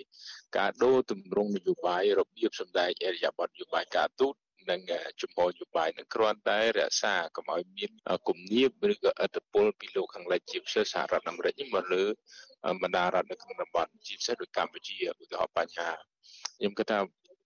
[0.59, 4.35] ការដូរទម្រង់នយោបាយរបៀបសម្ដែងអរិយាប័ត្រនយោបាយការទូត
[4.71, 4.81] និង
[5.23, 7.91] ជំហរនយោបាយនឹងគ្រាន់តែរក្សាកុំឲ្យមាន
[8.29, 12.05] គំនាបឬក៏អត្តពលពីលោកខាងលិចជាពិសេសសហរដ្ឋអាមេរិកមកលើ
[12.83, 15.91] បណ្ដារដ្ឋនៅក្នុងតំបន់ជាពិសេសដូចកម្ពុជាឧទាហរណ៍បញ្ហា
[16.59, 16.99] ខ្ញុំគិតថា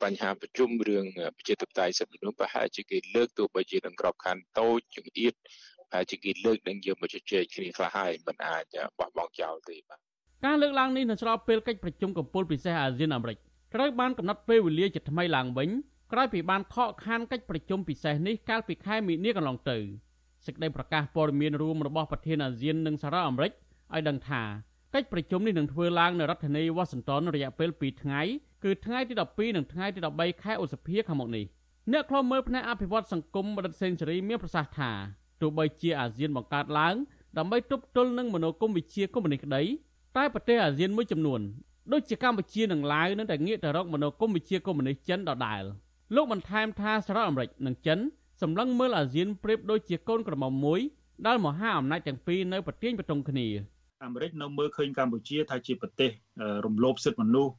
[0.03, 1.05] បញ្ហាប្រជុំរឿង
[1.37, 8.65] ប្រជាធិបតេយ្យសិទ្ធិមនុស្សប្រហែលជាគេលើកទោះបីជានឹងក្របខ័ណ្ឌតូចចង្អៀតប្រ ហែលជាគេលើកនឹងយកមកជជែកគ្នាខ្លះហើយមិនអាច
[8.99, 9.99] បោះបង់ចោលទេបាទ
[10.45, 13.39] ការលើកឡើងនេះនៅស្របពេលកិច្ចប្រជុំកំពូលពិសេសអាស៊ានអាមេរិក
[13.75, 15.69] ត្រូវបានកំណត់ពេលវេលាជាថ្មីឡើងវិញ
[16.13, 19.79] ក្រោយពីបានខកខានកិច្ចប្រជុំពិសេសនេះកាលពីខែមីនាកន្លងទៅ
[20.47, 24.43] សេចក្តីប្រកាសព័ត៌មានរួមរបស់ប្រធានអាស៊ាននិងសារ៉ាអាមេរិកឲ្យដឹងថា
[24.95, 28.23] កិច្ចប្រជុំនេះនឹងធ្វើឡើងនៅរដ្ឋធានី Washington រយៈពេល2ថ្ងៃ
[28.65, 31.45] គឺថ្ងៃទី12និងថ្ងៃទី13ខែឧសភាខាងមុខនេះ
[31.93, 34.93] អ្នកខ្លំមើលផ្នែកអភិវឌ្ឍសង្គមបណ្ឌិតសេនស៊ូរីមានប្រសាសន៍ថា
[35.41, 36.95] ទោះបីជាអាស៊ានបង្កើតឡើង
[37.39, 39.63] ដើម្បីទប់ទល់នឹងមនោគមវិជ្ជាកុម្មុយនីសក្តី
[40.17, 41.41] តែប្រទេសអាស៊ានមួយចំនួន
[41.93, 45.63] ដូចជាកម្ពុជានិងឡាវនៅតែងាកទៅរកមនោគមវិជ្ជាកុម្មុយនីសចិនដដែល
[46.15, 47.99] លោកបន្ថែមថាសហរដ្ឋអាមេរិកនិងចិន
[48.43, 50.81] សម្លឹងមើលអាស៊ានប្រៀបដូចជាកូនក្រមុំមួយ
[51.27, 53.47] ដែលមហាអំណាចទាំងពីរនៅប្រទាញបតុងគ្នា
[54.05, 56.11] អាមេរិកនៅមើលឃើញកម្ពុជាថាជាប្រទេស
[56.67, 57.53] រំលោភសិទ្ធិមនុស្ស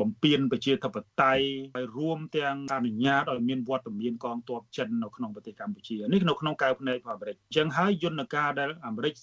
[0.00, 1.44] បំពេញប្រជាធិបតេយ្យ
[1.76, 9.14] ហើយរួមទាំងអនុញ្ញាតឲ្យមានវត្តមានកងទ័ពចិននៅក្នុងប្រទេសកម្ពុជានេះនៅក្នុងកៅភ្នែករបស់អាមេរិកអញ្ចឹងហើយយន្តការដែលអាមេរិក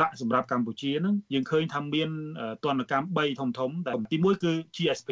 [0.00, 2.08] ដាក់សម្រាប់កម្ពុជាហ្នឹងយើងឃើញថាមាន
[2.64, 5.10] ទណ្ឌកម្ម3ធំធំដែលទី1គឺ GSP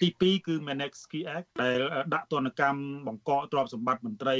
[0.00, 1.78] ទី2គឺ Magnitsky Act ដែល
[2.14, 4.36] ដាក់ទណ្ឌកម្មបង្កកទ្រព្យសម្បត្តិមន្ត្រី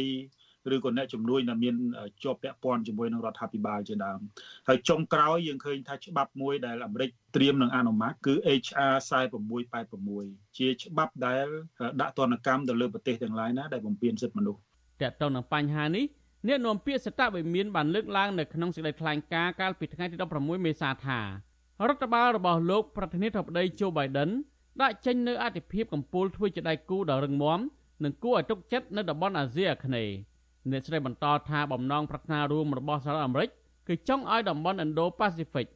[0.74, 1.74] ឬក៏អ្នកជំនួយដែលមាន
[2.22, 4.20] ជាប់ពាក់ព័ន្ធជាមួយនឹងរដ្ឋាភិបាលជាដើម
[4.68, 8.94] ហើយចុងក្រោយយើងឃើញថាច្បាប់មួយដែលអាមេរិកត្រៀមនឹងអនុម័តគឺ HR
[9.76, 11.46] 4686ជាច្បាប់ដែល
[12.00, 14.60] ដាក់ទណ្ឌកម្មទៅលើប្រទេសទាំងឡាយណាដែលបំពានសិទ្ធិមនុស្ស
[15.02, 16.04] តើតើនឹងបញ្ហានេះ
[16.46, 21.20] អ្នកនាំពាក្យសតវិមានបានលើកឡើងនៅក្នុងសេចក្តីថ្លែងការណ៍កាលពីថ្ងៃទី16មេសាថា
[21.88, 24.30] រដ្ឋបាលរបស់លោកប្រធានាធិបតី Joe Biden
[24.82, 27.60] ដាក់ចេញនៅអធិភាពកម្ពុជាធ្វើជាដៃគូដ៏រឹងមាំ
[28.04, 30.14] និងគួរឲ្យទុកចិត្តនៅតំបន់អាស៊ីអាគ្នេយ៍
[30.70, 33.50] អ្នកស្រីបន្តថាបំណងប្រាថ្នារួមរបស់សហរដ្ឋអាមេរិក
[33.88, 35.66] គឺចង់ឲ្យតំបន់ Indo-Pacific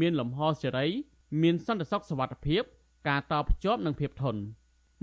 [0.00, 0.86] មានលំហសេរី
[1.42, 2.62] មានសន្តិសុខសុវត្ថិភាព
[3.08, 4.40] ការតភ្ជាប់និងភាពធន់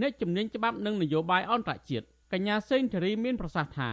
[0.02, 3.90] អ្នកជំនាញច្បាប់និងនយោបាយអន្តរជាតិកញ្ញាសេងធារីមានប្រសាសន៍ថា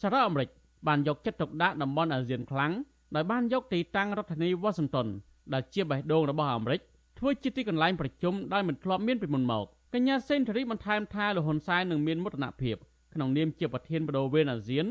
[0.00, 0.50] សហរដ្ឋអាមេរិក
[0.86, 2.72] បានយកចិត្តទុកដាក់តំបន់អាស៊ានខ្លាំង
[3.14, 5.08] ដោយបានយកទីតាំងរដ្ឋធានី Washington
[5.52, 6.80] ដែលជាបេះដូងរបស់អាមេរិក
[7.18, 12.76] ធ្វើជាទីកន្លែងប្រជុំដែលមិនធ្លាប់មានពីមុនមកកញ្ញាសេនធារីបន្ថែមថាលហ៊ុនសែននឹងមានមោទនភាព
[13.18, 14.86] ក្នុងនាមជាប្រធានបដូវវេនអាស៊ាន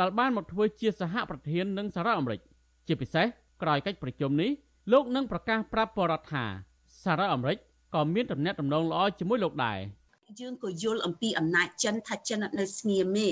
[0.00, 2.40] ដែលបានមកធ្វើជាសហប្រធាននឹងសហរដ្ឋអាមេរិក
[2.86, 3.26] ជាពិសេស
[3.62, 4.50] ក្រោយកិច្ចប្រជុំនេះ
[4.92, 6.44] លោកនឹងប្រកាសប្រាប់បរដ្ឋថា
[7.02, 7.58] សហរដ្ឋអាមេរិក
[7.94, 9.78] ក៏មានទំនាក់ទំនងល្អជាមួយលោកដែរ។
[10.40, 13.30] យើងក៏យល់អំពីអំណាចចិនថាចិននៅស្ងៀមទេ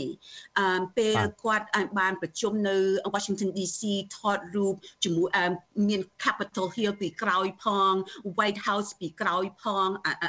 [0.59, 1.67] អឺពេលគាត់
[1.99, 2.77] បានប្រជុំនៅ
[3.15, 3.81] Washington DC
[4.17, 4.75] ថតរូប
[5.05, 5.29] ជាមួយ
[5.89, 7.93] មាន Capitol Hill ពីក្រោយផង
[8.37, 9.89] White House ពីក្រោយផង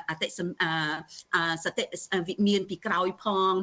[0.09, 1.85] អតិសតិ
[2.27, 3.53] វិមានពីក្រោយផង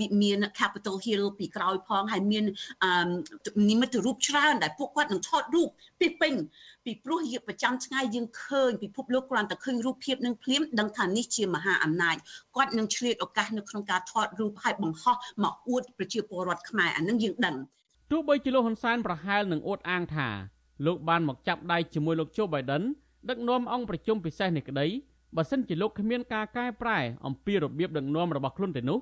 [0.00, 2.44] វិមាន Capitol Hill ពីក្រោយផងហើយមាន
[3.70, 5.68] និមិត្តរូបច្រើនដែលពួកគាត់នឹងថតរូប
[6.00, 6.34] ពីពេញ
[6.84, 12.16] ពីព្រោះយើងប្រចាំថ្ងៃយើងឃើញពិភពលោកគ្រាន់តែឃើញរូបភាពនឹងភ្លាមដឹងថានេះជាមហាអំណាច
[12.56, 17.56] គាត់នឹងឆ្លៀតឱកាសនៅក្នុងការថតរូបឲ្យបង្ហោះមកអួតប្រជាពលរដ្ឋខ្មែរអានឹងយើងដឹង
[18.10, 20.28] ទោះបីជាលោកហ៊ុនសែនប្រហែលនឹងអួតអាងថា
[20.86, 22.82] លោកបានមកចាប់ដៃជាមួយលោកโจ Biden
[23.28, 24.86] ដឹកនាំអង្គប្រជុំពិសេសនេះក្តី
[25.36, 28.98] បើសិនជាលោកគ្មានការកែប្រែអំពីរបៀបដឹកនាំរបស់ខ្លួនទេនោះ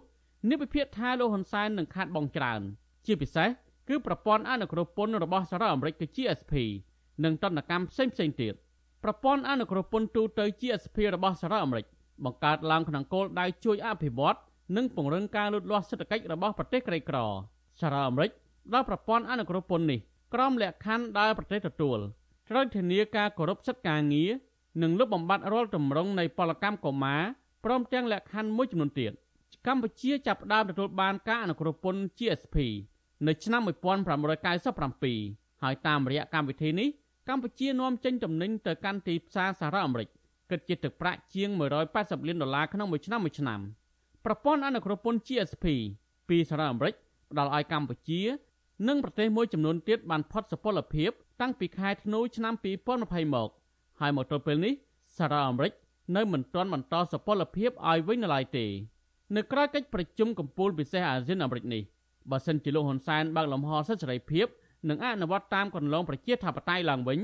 [0.50, 2.60] នេះវិភាគថាលោកហ៊ុនសែននឹងខាត់បងច្រើន
[3.06, 3.48] ជាពិសេស
[3.88, 6.54] គឺប្រព័ន្ធអនុគ្រោះពន្ធរបស់សហរដ្ឋអាមេរិកគឺ GSP
[7.24, 8.54] និងតន្តកម្មផ្សេងផ្សេងទៀត
[9.04, 11.86] ប្រព័ន្ធអនុគ្រោះពន្ធទូទៅ GSP របស់សហរដ្ឋអាមេរិក
[12.24, 14.38] បង្កើតឡើងក្នុងគោលដៅជួយអភិវឌ្ឍ
[14.76, 17.18] និងពង្រឹងការលូតលាស់សេដ្ឋកិច្ចរបស់ប្រទេសក្រីក្រ
[17.80, 18.30] សហរដ្ឋអាមេរិក
[18.74, 20.00] ដល់ប្រព័ន្ធអនុគ្រោះពន្ធនេះ
[20.34, 21.98] ក្រោមលក្ខខណ្ឌដែលប្រទេសទទួល
[22.50, 24.30] ត្រូវធានាការគោរពសិទ្ធិការងារ
[24.82, 27.22] និងលុបបំបាត់រាល់ទម្រង់នៃពលកម្មកុមារ
[27.64, 29.12] ព្រមទាំងលក្ខខណ្ឌមួយចំនួនទៀត
[29.66, 32.56] កម្ពុជាចាប់ផ្ដើមទទួលបានការអនុគ្រោះពន្ធ GSP
[33.26, 36.88] នៅឆ្នាំ1997ហើយតាមរយៈកម្មវិធីនេះ
[37.28, 40.08] កម្ពុជានាំចេញទំនិញទៅកាន់ទីផ្សារសហរដ្ឋអាមេរិក
[40.50, 41.48] គិតជាទឹកប្រាក់ជាង
[41.88, 43.60] 180លានដុល្លារក្នុងមួយឆ្នាំមួយឆ្នាំ
[44.24, 45.66] ប្រព័ន្ធអនុគ្រោះពន្ធ GSP
[46.28, 46.94] ពីសហរដ្ឋអាមេរិក
[47.30, 48.20] ផ្ដល់ឲ្យកម្ពុជា
[48.88, 51.10] និងប្រទេសមួយចំនួនទៀតបានផុតសុពលភាព
[51.40, 52.54] តាំងពីខែធ្នូឆ្នាំ
[52.94, 53.50] 2020មក
[54.00, 54.74] ហើយមកទល់ពេលនេះ
[55.16, 55.72] សហរដ្ឋអាមេរិក
[56.16, 58.66] នៅមិនទាន់បន្តសុពលភាពឲ្យវិញនៅឡើយទេ
[59.36, 61.82] នៅក្រៅកិច្ចប្រជុំកំពូលពិសេសអាស៊ានអាមេរិកនេះ
[62.30, 64.46] បើសិនជាលោកហ៊ុនសែនបើកលំហសិទ្ធិសេរីភាព
[64.88, 67.20] និងអនុវត្តតាមគន្លងប្រជាធិបតេយ្យឡើងវិញ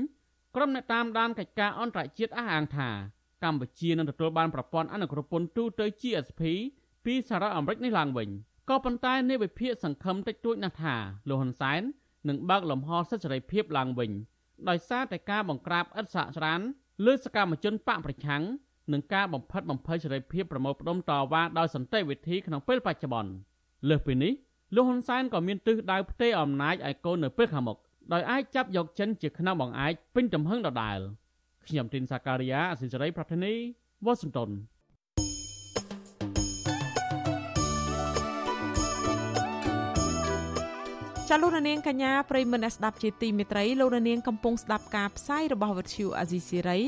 [0.55, 2.89] ក្រុមអ្នកតាមដានកិច្ចការអន្តរជាតិអះអាងថា
[3.43, 6.41] កម្ពុជានឹងទទួលបានប្រព័ន្ធអនុគ្រោះពន្ធទូទៅ GSP
[7.05, 8.29] ពីសហរដ្ឋអាមេរិកនេះឡើងវិញ
[8.69, 10.95] ក៏ប៉ុន្តែនាយវិភាគសង្ឃឹមតិចតួចណាស់ថា
[11.29, 11.81] លោកហ៊ុនសែន
[12.29, 14.11] នឹងបើកលំហសិទ្ធិសេរីភាពឡើងវិញ
[14.69, 16.59] ដោយសារតែការបង្ក្រាបឥតសាកស្រាន
[17.05, 18.43] លើសកម្មជនបកប្រឆាំង
[18.93, 23.31] និងការបំផិតបំភ័យសេរីភាពប្រមូលផ្ដុំតវ៉ាដោយសន្តិវិធីក្នុងពេលបច្ចុប្បន្ន
[23.89, 24.33] លើសពីនេះ
[24.75, 27.77] លោកហ៊ុនសែនក៏មានទិសដៅផ្ទេរអំណាចឲ្យកូននៅពេលខាងមុខ
[28.13, 30.99] ដោយអាចចាប់យកចិនជាខ្នងបង្អែកពេញទំហឹងដដែល
[31.67, 33.53] ខ្ញុំទីនសាការីយ៉ាអសិសរីប្រធានី
[34.05, 34.49] វ៉ាស៊ីនតោន
[41.29, 46.79] ចាលោកនាងកញ្ញាប្រិមមអ្នកស្ដាប់ជាទីមេត្រីលោកនាងកំពុងស្ដាប់ការផ្សាយរបស់វិទ្យុអាស៊ីសេរី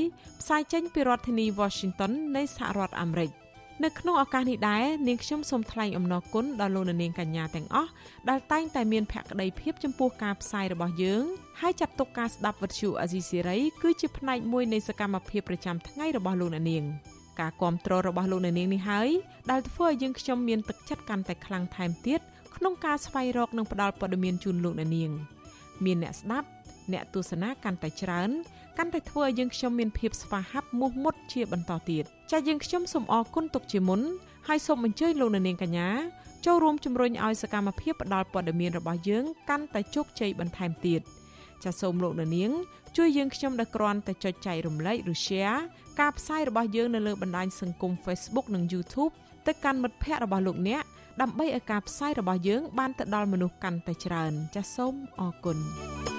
[0.41, 3.31] ផ្សាយចេញពីរដ្ឋធានី Washington នៃសហរដ្ឋអាមេរិក
[3.85, 7.91] នៅក្នុងឱកាសនេះដែរនាងខ្ញុំសូមថ្លែងអំណរគុណដល់លោកនាងកញ្ញាទាំងអស់
[8.29, 11.23] ដែលតែងតែមានភក្ដីភាពចំពោះការផ្សាយរបស់យើង
[11.61, 16.83] ហើយចាត់ទុកការស្ដាប់វិទ្យុអាស៊ីសេរីគឺជាផ្នែកមួយនៃសកម្មភាពប្រចាំថ្ងៃរបស់លោកនាង
[17.39, 19.09] ការគ្រប់គ្រងរបស់លោកនាងនេះហើយ
[19.51, 22.19] ដែលធ្វើឲ្យយើងខ្ញុំមានទឹកចិត្តកាន់តែខ្លាំងថែមទៀត
[22.55, 25.11] ក្នុងការស្វែងរកនិងផ្តល់ព័ត៌មានជូនលោកអ្នកនាង
[25.85, 26.47] មានអ្នកស្ដាប់
[26.93, 28.29] អ្នកទស្សនាកាន់តែច្រើន
[28.77, 34.01] កាន់តែធ្វើឲ្យយើងខ្ញុំមានភាពស្វាហាប់មោះមុតជាបន្តទៀត ចា៎យើងខ្ញុំសូមអរគុណទុកជាមុន
[34.47, 35.89] ហើយសូមអញ្ជើញលោកអ្នកនាងកញ្ញា
[36.45, 41.01] ចូលរួមជំរុញឲ្យសកម្មភាពផ្តល់ព័ត៌មានរបស់យើងកាន់តែជោគជ័យបន្ថែមទៀត
[41.63, 42.51] ចាសសូមលោកអ្នកនាង
[42.97, 45.59] ជួយយើងខ្ញុំដោយគ្រាន់តែចុចចែករំលែកឬ share
[45.99, 49.13] ការផ្សាយរបស់យើងនៅលើបណ្ដាញសង្គម Facebook និង YouTube
[49.47, 50.83] ទៅកាន់មិត្តភ័ក្តិរបស់លោកអ្នក
[51.21, 56.18] ដើម្បីឲ្យការផ្សាយរបស់យើងបានទៅដល់មនុស្សកាន់តែច្រើនចាសសូមអរគុណ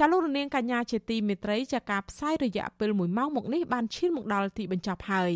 [0.00, 5.32] ចាលោករនាងកញ្ញាជាទីមេត្រីចាការផ្សាយរយៈពេល1ម៉ោងមកនេះបានឈានមកដល់ទីបញ្ចប់ហើយ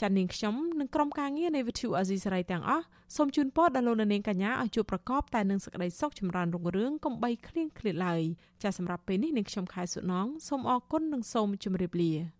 [0.00, 2.84] ចានាងខ្ញុំនិងក្រុមការងារនៃ Vithu Azisari ទាំងអស់
[3.16, 8.22] សូមជូនពរដល់លោកនាងកញ្ញាឲ្យជួបប្រកបតែនឹងសេចក្តីសុខចម្រើនរុងរឿងកុំបីឃ្លៀងឃ្លាតឡើយ
[8.62, 12.39] ចាសម្រាប់ពេលនេះនាងខ្ញុំខែសុណងសូមអរគុណនិងសូមជម្រាបលា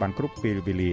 [0.00, 0.92] បានគ្រប់ពេលវេលា